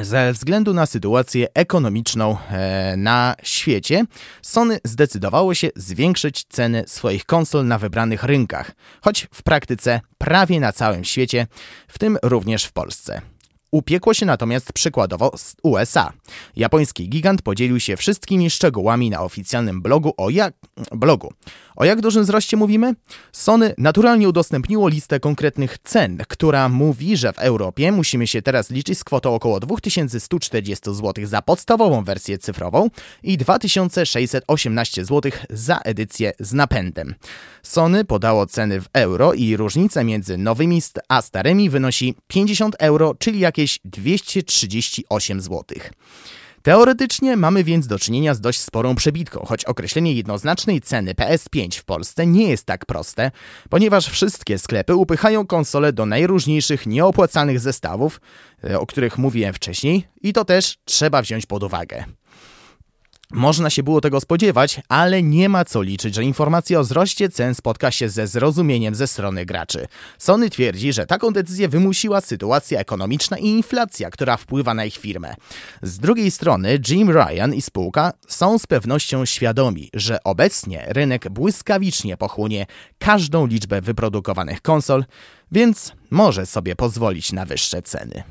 Ze 0.00 0.32
względu 0.32 0.74
na 0.74 0.86
sytuację 0.86 1.46
ekonomiczną 1.54 2.36
e, 2.50 2.94
na 2.96 3.34
świecie, 3.42 4.04
Sony 4.42 4.78
zdecydowało 4.84 5.54
się 5.54 5.68
zwiększyć 5.76 6.44
ceny 6.48 6.84
swoich 6.86 7.24
konsol 7.24 7.66
na 7.66 7.78
wybranych 7.78 8.22
rynkach, 8.22 8.72
choć 9.00 9.28
w 9.32 9.42
praktyce 9.42 10.00
prawie 10.18 10.60
na 10.60 10.72
całym 10.72 11.04
świecie, 11.04 11.46
w 11.88 11.98
tym 11.98 12.18
również 12.22 12.64
w 12.64 12.72
Polsce. 12.72 13.31
Upiekło 13.72 14.14
się 14.14 14.26
natomiast 14.26 14.72
przykładowo 14.72 15.32
z 15.36 15.56
USA. 15.62 16.12
Japoński 16.56 17.08
gigant 17.08 17.42
podzielił 17.42 17.80
się 17.80 17.96
wszystkimi 17.96 18.50
szczegółami 18.50 19.10
na 19.10 19.20
oficjalnym 19.20 19.82
blogu 19.82 20.14
o 20.16 20.30
jak... 20.30 20.54
blogu. 20.90 21.32
O 21.76 21.84
jak 21.84 22.00
dużym 22.00 22.22
wzroście 22.22 22.56
mówimy? 22.56 22.94
Sony 23.32 23.74
naturalnie 23.78 24.28
udostępniło 24.28 24.88
listę 24.88 25.20
konkretnych 25.20 25.78
cen, 25.78 26.18
która 26.28 26.68
mówi, 26.68 27.16
że 27.16 27.32
w 27.32 27.38
Europie 27.38 27.92
musimy 27.92 28.26
się 28.26 28.42
teraz 28.42 28.70
liczyć 28.70 28.98
z 28.98 29.04
kwotą 29.04 29.34
około 29.34 29.60
2140 29.60 30.94
zł 30.94 31.26
za 31.26 31.42
podstawową 31.42 32.04
wersję 32.04 32.38
cyfrową 32.38 32.90
i 33.22 33.36
2618 33.36 35.04
zł 35.04 35.32
za 35.50 35.78
edycję 35.78 36.32
z 36.40 36.52
napędem. 36.52 37.14
Sony 37.62 38.04
podało 38.04 38.46
ceny 38.46 38.80
w 38.80 38.88
euro 38.92 39.32
i 39.32 39.56
różnica 39.56 40.04
między 40.04 40.38
nowymi 40.38 40.82
a 41.08 41.22
starymi 41.22 41.70
wynosi 41.70 42.14
50 42.28 42.76
euro, 42.78 43.14
czyli 43.18 43.40
jakieś 43.40 43.61
238 43.84 45.40
zł. 45.40 45.64
Teoretycznie 46.62 47.36
mamy 47.36 47.64
więc 47.64 47.86
do 47.86 47.98
czynienia 47.98 48.34
z 48.34 48.40
dość 48.40 48.60
sporą 48.60 48.94
przebitką, 48.94 49.44
choć 49.46 49.64
określenie 49.64 50.12
jednoznacznej 50.12 50.80
ceny 50.80 51.14
PS5 51.14 51.78
w 51.78 51.84
Polsce 51.84 52.26
nie 52.26 52.48
jest 52.48 52.66
tak 52.66 52.86
proste, 52.86 53.30
ponieważ 53.70 54.08
wszystkie 54.08 54.58
sklepy 54.58 54.94
upychają 54.94 55.46
konsole 55.46 55.92
do 55.92 56.06
najróżniejszych 56.06 56.86
nieopłacalnych 56.86 57.60
zestawów, 57.60 58.20
e, 58.64 58.80
o 58.80 58.86
których 58.86 59.18
mówiłem 59.18 59.54
wcześniej, 59.54 60.04
i 60.20 60.32
to 60.32 60.44
też 60.44 60.76
trzeba 60.84 61.22
wziąć 61.22 61.46
pod 61.46 61.62
uwagę. 61.62 62.04
Można 63.32 63.70
się 63.70 63.82
było 63.82 64.00
tego 64.00 64.20
spodziewać, 64.20 64.80
ale 64.88 65.22
nie 65.22 65.48
ma 65.48 65.64
co 65.64 65.82
liczyć, 65.82 66.14
że 66.14 66.24
informacja 66.24 66.80
o 66.80 66.82
wzroście 66.82 67.28
cen 67.28 67.54
spotka 67.54 67.90
się 67.90 68.08
ze 68.08 68.26
zrozumieniem 68.26 68.94
ze 68.94 69.06
strony 69.06 69.46
graczy. 69.46 69.86
Sony 70.18 70.50
twierdzi, 70.50 70.92
że 70.92 71.06
taką 71.06 71.30
decyzję 71.30 71.68
wymusiła 71.68 72.20
sytuacja 72.20 72.80
ekonomiczna 72.80 73.38
i 73.38 73.46
inflacja, 73.46 74.10
która 74.10 74.36
wpływa 74.36 74.74
na 74.74 74.84
ich 74.84 74.96
firmę. 74.96 75.34
Z 75.82 75.98
drugiej 75.98 76.30
strony 76.30 76.78
Jim 76.88 77.10
Ryan 77.10 77.54
i 77.54 77.62
spółka 77.62 78.12
są 78.28 78.58
z 78.58 78.66
pewnością 78.66 79.24
świadomi, 79.24 79.90
że 79.94 80.24
obecnie 80.24 80.84
rynek 80.88 81.28
błyskawicznie 81.28 82.16
pochłonie 82.16 82.66
każdą 82.98 83.46
liczbę 83.46 83.80
wyprodukowanych 83.80 84.62
konsol, 84.62 85.04
więc 85.52 85.92
może 86.10 86.46
sobie 86.46 86.76
pozwolić 86.76 87.32
na 87.32 87.44
wyższe 87.44 87.82
ceny. 87.82 88.22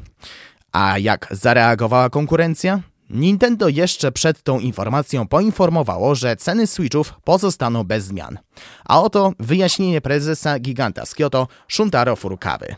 A 0.71 0.97
jak 0.97 1.27
zareagowała 1.31 2.09
konkurencja? 2.09 2.90
Nintendo 3.11 3.69
jeszcze 3.69 4.11
przed 4.11 4.43
tą 4.43 4.59
informacją 4.59 5.27
poinformowało, 5.27 6.15
że 6.15 6.35
ceny 6.35 6.67
Switchów 6.67 7.13
pozostaną 7.23 7.83
bez 7.83 8.05
zmian. 8.05 8.37
A 8.85 9.01
oto 9.01 9.33
wyjaśnienie 9.39 10.01
prezesa 10.01 10.59
giganta 10.59 11.05
z 11.05 11.15
Kyoto 11.15 11.47
Shuntaro 11.67 12.15
Furukawy. 12.15 12.75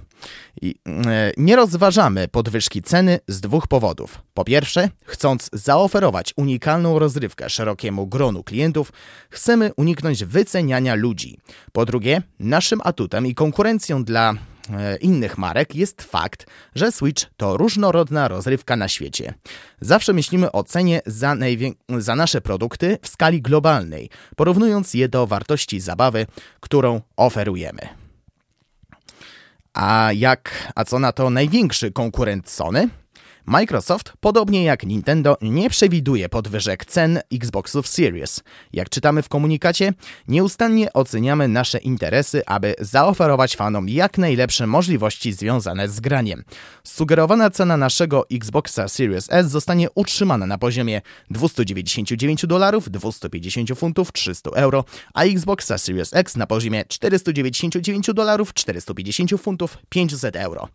I, 0.62 0.76
e, 0.88 1.32
nie 1.38 1.56
rozważamy 1.56 2.28
podwyżki 2.28 2.82
ceny 2.82 3.20
z 3.28 3.42
dwóch 3.42 3.68
powodów. 3.68 4.22
Po 4.34 4.44
pierwsze, 4.44 4.90
chcąc 5.06 5.50
zaoferować 5.54 6.34
unikalną 6.38 7.00
rozrywkę 7.00 7.50
szerokiemu 7.50 8.08
gronu 8.08 8.44
klientów, 8.44 8.92
chcemy 9.30 9.72
uniknąć 9.78 10.26
wyceniania 10.26 10.96
ludzi. 10.96 11.38
Po 11.72 11.86
drugie, 11.86 12.22
naszym 12.40 12.80
atutem 12.84 13.28
i 13.28 13.36
konkurencją 13.36 14.04
dla 14.04 14.34
innych 15.01 15.38
marek 15.38 15.76
jest 15.76 16.01
fakt, 16.01 16.45
że 16.76 16.91
Switch 16.91 17.26
to 17.38 17.57
różnorodna 17.57 18.28
rozrywka 18.28 18.76
na 18.76 18.88
świecie. 18.88 19.34
Zawsze 19.82 20.14
myślimy 20.14 20.51
o 20.51 20.64
cenie 20.64 21.01
za, 21.05 21.36
za 21.97 22.16
nasze 22.16 22.41
produkty 22.41 22.97
w 23.01 23.07
skali 23.07 23.41
globalnej, 23.41 24.09
porównując 24.36 24.93
je 24.93 25.09
do 25.09 25.28
wartości 25.28 25.80
zabawy, 25.80 26.26
którą 26.59 27.01
oferujemy. 27.18 27.88
A 29.74 30.09
jak, 30.16 30.72
a 30.76 30.86
co 30.86 30.99
na 30.99 31.11
to 31.11 31.30
największy 31.30 31.91
konkurent 31.91 32.49
Sony? 32.49 32.89
Microsoft, 33.46 34.14
podobnie 34.20 34.64
jak 34.64 34.84
Nintendo, 34.84 35.38
nie 35.41 35.70
przewiduje 35.70 36.30
podwyżek 36.30 36.86
cen 36.86 37.20
Xboxów 37.34 37.88
Series. 37.88 38.44
Jak 38.74 38.89
czytamy 38.89 39.22
w 39.22 39.30
komunikacie, 39.30 39.94
nieustannie 40.28 40.94
oceniamy 40.94 41.48
nasze 41.48 41.78
interesy, 41.78 42.41
aby 42.46 42.76
zaoferować 42.80 43.56
fanom 43.56 43.89
jak 43.89 44.18
najlepsze 44.18 44.68
możliwości 44.68 45.34
związane 45.34 45.89
z 45.89 46.00
graniem. 46.00 46.44
Sugerowana 46.84 47.50
cena 47.50 47.78
naszego 47.78 48.26
Xboxa 48.32 48.88
Series 48.88 49.28
S 49.32 49.50
zostanie 49.50 49.88
utrzymana 49.96 50.48
na 50.48 50.58
poziomie 50.58 51.02
299 51.30 52.46
dolarów, 52.46 52.89
250 52.89 53.70
funtów, 53.80 54.12
300 54.12 54.50
euro, 54.50 54.86
a 55.14 55.24
Xboxa 55.24 55.78
Series 55.78 56.14
X 56.14 56.36
na 56.36 56.48
poziomie 56.48 56.86
499 56.88 58.08
dolarów, 58.14 58.54
450 58.54 59.41
funtów, 59.41 59.78
500 59.89 60.36
euro. 60.36 60.68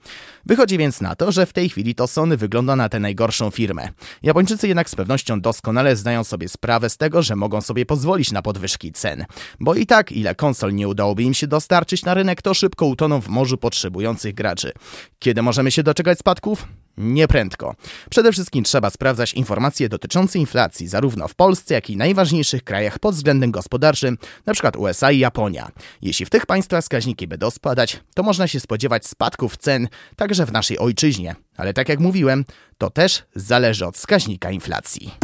Wychodzi 0.46 0.78
więc 0.78 1.00
na 1.00 1.16
to, 1.16 1.32
że 1.32 1.46
w 1.46 1.52
tej 1.52 1.68
chwili 1.68 1.94
to 1.94 2.06
Sony 2.06 2.36
wygląda 2.36 2.57
wygląda 2.58 2.76
na 2.76 2.88
tę 2.88 3.00
najgorszą 3.00 3.50
firmę. 3.50 3.88
Japończycy 4.22 4.68
jednak 4.68 4.90
z 4.90 4.94
pewnością 4.94 5.40
doskonale 5.40 5.96
zdają 5.96 6.24
sobie 6.24 6.48
sprawę 6.48 6.90
z 6.90 6.96
tego, 6.96 7.22
że 7.22 7.36
mogą 7.36 7.60
sobie 7.60 7.86
pozwolić 7.86 8.32
na 8.32 8.42
podwyżki 8.42 8.92
cen. 8.92 9.24
Bo 9.60 9.74
i 9.74 9.86
tak, 9.86 10.12
ile 10.12 10.34
konsol 10.34 10.74
nie 10.74 10.88
udałoby 10.88 11.22
im 11.22 11.34
się 11.34 11.46
dostarczyć 11.46 12.04
na 12.04 12.14
rynek, 12.14 12.42
to 12.42 12.54
szybko 12.54 12.86
utoną 12.86 13.20
w 13.20 13.28
morzu 13.28 13.58
potrzebujących 13.58 14.34
graczy. 14.34 14.72
Kiedy 15.18 15.42
możemy 15.42 15.70
się 15.70 15.82
doczekać 15.82 16.18
spadków? 16.18 16.66
Nieprędko. 16.96 17.74
Przede 18.10 18.32
wszystkim 18.32 18.64
trzeba 18.64 18.90
sprawdzać 18.90 19.34
informacje 19.34 19.88
dotyczące 19.88 20.38
inflacji 20.38 20.88
zarówno 20.88 21.28
w 21.28 21.34
Polsce, 21.34 21.74
jak 21.74 21.90
i 21.90 21.96
najważniejszych 21.96 22.64
krajach 22.64 22.98
pod 22.98 23.14
względem 23.14 23.50
gospodarczym, 23.50 24.18
np. 24.46 24.70
USA 24.78 25.10
i 25.12 25.18
Japonia. 25.18 25.70
Jeśli 26.02 26.26
w 26.26 26.30
tych 26.30 26.46
państwach 26.46 26.82
wskaźniki 26.82 27.26
będą 27.26 27.50
spadać, 27.50 28.00
to 28.14 28.22
można 28.22 28.48
się 28.48 28.60
spodziewać 28.60 29.06
spadków 29.06 29.56
cen 29.56 29.88
także 30.16 30.46
w 30.46 30.52
naszej 30.52 30.78
ojczyźnie. 30.78 31.34
Ale 31.58 31.74
tak 31.74 31.88
jak 31.88 32.00
mówiłem, 32.00 32.44
to 32.78 32.90
też 32.90 33.22
zależy 33.34 33.86
od 33.86 33.96
wskaźnika 33.96 34.50
inflacji. 34.50 35.14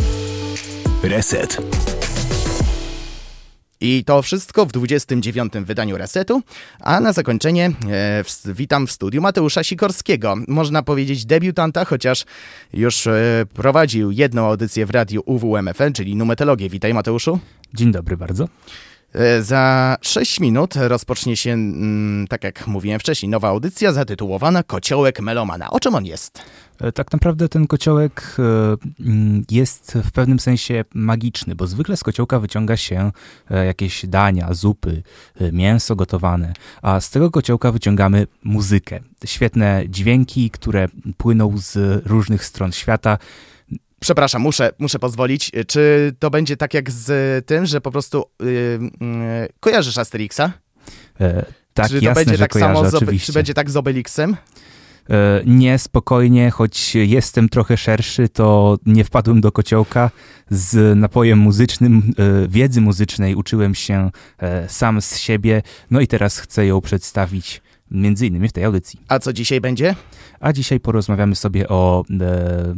Reset. 1.02 1.58
I 3.80 4.04
to 4.04 4.22
wszystko 4.22 4.66
w 4.66 4.72
29. 4.72 5.52
wydaniu 5.52 5.98
Resetu, 5.98 6.42
a 6.80 7.00
na 7.00 7.12
zakończenie 7.12 7.66
e, 7.66 8.24
w, 8.24 8.54
witam 8.54 8.86
w 8.86 8.92
studiu 8.92 9.22
Mateusza 9.22 9.64
Sikorskiego. 9.64 10.34
Można 10.48 10.82
powiedzieć 10.82 11.26
debiutanta, 11.26 11.84
chociaż 11.84 12.24
już 12.72 13.06
e, 13.06 13.44
prowadził 13.54 14.10
jedną 14.10 14.46
audycję 14.46 14.86
w 14.86 14.90
radiu 14.90 15.22
UWMFM, 15.26 15.92
czyli 15.92 16.16
Numetologię. 16.16 16.68
Witaj 16.68 16.94
Mateuszu. 16.94 17.38
Dzień 17.74 17.92
dobry 17.92 18.16
bardzo. 18.16 18.48
E, 19.14 19.42
za 19.42 19.96
6 20.00 20.40
minut 20.40 20.74
rozpocznie 20.76 21.36
się, 21.36 21.50
mm, 21.50 22.26
tak 22.28 22.44
jak 22.44 22.66
mówiłem 22.66 23.00
wcześniej, 23.00 23.30
nowa 23.30 23.48
audycja 23.48 23.92
zatytułowana 23.92 24.62
Kociołek 24.62 25.20
Melomana. 25.20 25.70
O 25.70 25.80
czym 25.80 25.94
on 25.94 26.04
jest? 26.04 26.42
E, 26.80 26.92
tak 26.92 27.12
naprawdę 27.12 27.48
ten 27.48 27.66
kociołek 27.66 28.36
e, 28.38 28.42
mm, 29.00 29.44
jest 29.50 29.98
w 30.04 30.12
pewnym 30.12 30.40
sensie 30.40 30.84
magiczny, 30.94 31.54
bo 31.54 31.66
zwykle 31.66 31.96
z 31.96 32.02
kociołka 32.02 32.40
wyciąga 32.40 32.76
się 32.76 33.12
jakieś 33.66 34.06
dania, 34.06 34.54
zupy, 34.54 35.02
mięso 35.52 35.96
gotowane, 35.96 36.52
a 36.82 37.00
z 37.00 37.10
tego 37.10 37.30
kociołka 37.30 37.72
wyciągamy 37.72 38.26
muzykę. 38.44 39.00
Świetne 39.24 39.84
dźwięki, 39.88 40.50
które 40.50 40.88
płyną 41.16 41.52
z 41.56 42.02
różnych 42.06 42.44
stron 42.44 42.72
świata 42.72 43.18
Przepraszam, 44.04 44.42
muszę, 44.42 44.70
muszę 44.78 44.98
pozwolić. 44.98 45.50
Czy 45.66 46.12
to 46.18 46.30
będzie 46.30 46.56
tak 46.56 46.74
jak 46.74 46.90
z 46.90 47.46
tym, 47.46 47.66
że 47.66 47.80
po 47.80 47.90
prostu 47.90 48.24
yy, 48.40 48.46
yy, 48.50 49.48
kojarzysz 49.60 49.98
Asterixa? 49.98 50.40
E, 51.20 51.44
tak, 51.74 51.88
czy 51.88 51.98
to 51.98 52.04
jasne, 52.04 52.24
będzie 52.24 52.38
tak 52.38 52.50
kojarzę, 52.50 52.90
samo 52.90 53.12
z, 53.12 53.22
Czy 53.22 53.32
będzie 53.32 53.54
tak 53.54 53.70
z 53.70 53.76
Obelixem? 53.76 54.36
E, 55.10 55.42
nie, 55.46 55.78
spokojnie, 55.78 56.50
choć 56.50 56.94
jestem 56.94 57.48
trochę 57.48 57.76
szerszy, 57.76 58.28
to 58.28 58.78
nie 58.86 59.04
wpadłem 59.04 59.40
do 59.40 59.52
kociołka. 59.52 60.10
Z 60.50 60.98
napojem 60.98 61.38
muzycznym, 61.38 62.12
e, 62.18 62.48
wiedzy 62.48 62.80
muzycznej 62.80 63.34
uczyłem 63.34 63.74
się 63.74 64.10
e, 64.38 64.68
sam 64.68 65.02
z 65.02 65.18
siebie, 65.18 65.62
no 65.90 66.00
i 66.00 66.06
teraz 66.06 66.38
chcę 66.38 66.66
ją 66.66 66.80
przedstawić 66.80 67.62
między 67.94 68.26
innymi 68.26 68.48
w 68.48 68.52
tej 68.52 68.64
audycji. 68.64 69.00
A 69.08 69.18
co 69.18 69.32
dzisiaj 69.32 69.60
będzie? 69.60 69.94
A 70.40 70.52
dzisiaj 70.52 70.80
porozmawiamy 70.80 71.34
sobie 71.34 71.68
o, 71.68 72.04
e, 72.20 72.74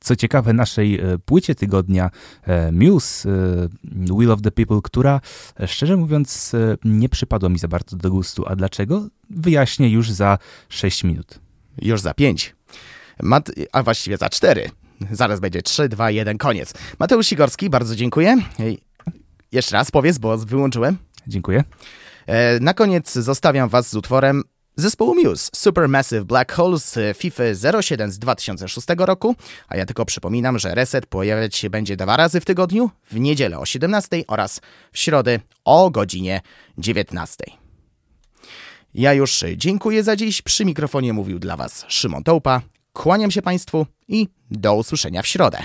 co 0.00 0.16
ciekawe, 0.16 0.52
naszej 0.52 1.00
e, 1.00 1.18
płycie 1.18 1.54
tygodnia 1.54 2.10
e, 2.42 2.72
Muse, 2.72 3.28
Will 3.84 4.30
of 4.30 4.42
the 4.42 4.50
People, 4.50 4.80
która 4.82 5.20
szczerze 5.66 5.96
mówiąc 5.96 6.52
nie 6.84 7.08
przypadła 7.08 7.48
mi 7.48 7.58
za 7.58 7.68
bardzo 7.68 7.96
do 7.96 8.10
gustu. 8.10 8.44
A 8.46 8.56
dlaczego? 8.56 9.08
Wyjaśnię 9.30 9.88
już 9.88 10.10
za 10.10 10.38
6 10.68 11.04
minut. 11.04 11.40
Już 11.82 12.00
za 12.00 12.14
5. 12.14 12.56
Mat 13.22 13.50
a 13.72 13.82
właściwie 13.82 14.16
za 14.16 14.28
4. 14.28 14.70
Zaraz 15.10 15.40
będzie 15.40 15.62
3, 15.62 15.88
2, 15.88 16.10
1, 16.10 16.38
koniec. 16.38 16.74
Mateusz 16.98 17.26
Sigorski, 17.26 17.70
bardzo 17.70 17.96
dziękuję. 17.96 18.36
Jeszcze 19.52 19.76
raz 19.76 19.90
powiedz, 19.90 20.18
bo 20.18 20.38
wyłączyłem. 20.38 20.96
Dziękuję. 21.26 21.64
Na 22.60 22.74
koniec 22.74 23.12
zostawiam 23.12 23.68
was 23.68 23.90
z 23.90 23.94
utworem 23.94 24.42
Zespołu 24.76 25.14
Muse 25.14 25.50
Supermassive 25.54 26.24
Black 26.24 26.52
Hole 26.52 26.78
z 26.78 27.16
FIFA 27.16 27.42
07 27.82 28.12
z 28.12 28.18
2006 28.18 28.86
roku, 28.98 29.36
a 29.68 29.76
ja 29.76 29.86
tylko 29.86 30.04
przypominam, 30.04 30.58
że 30.58 30.74
Reset 30.74 31.06
pojawiać 31.06 31.56
się 31.56 31.70
będzie 31.70 31.96
dwa 31.96 32.16
razy 32.16 32.40
w 32.40 32.44
tygodniu, 32.44 32.90
w 33.10 33.20
niedzielę 33.20 33.58
o 33.58 33.66
17 33.66 34.24
oraz 34.28 34.60
w 34.92 34.98
środę 34.98 35.40
o 35.64 35.90
godzinie 35.90 36.40
19. 36.78 37.44
Ja 38.94 39.12
już 39.12 39.44
dziękuję 39.56 40.02
za 40.02 40.16
dziś. 40.16 40.42
Przy 40.42 40.64
mikrofonie 40.64 41.12
mówił 41.12 41.38
dla 41.38 41.56
Was 41.56 41.84
Szymon 41.88 42.24
Tołpa. 42.24 42.60
Kłaniam 42.92 43.30
się 43.30 43.42
Państwu 43.42 43.86
i 44.08 44.28
do 44.50 44.74
usłyszenia 44.74 45.22
w 45.22 45.26
środę. 45.26 45.58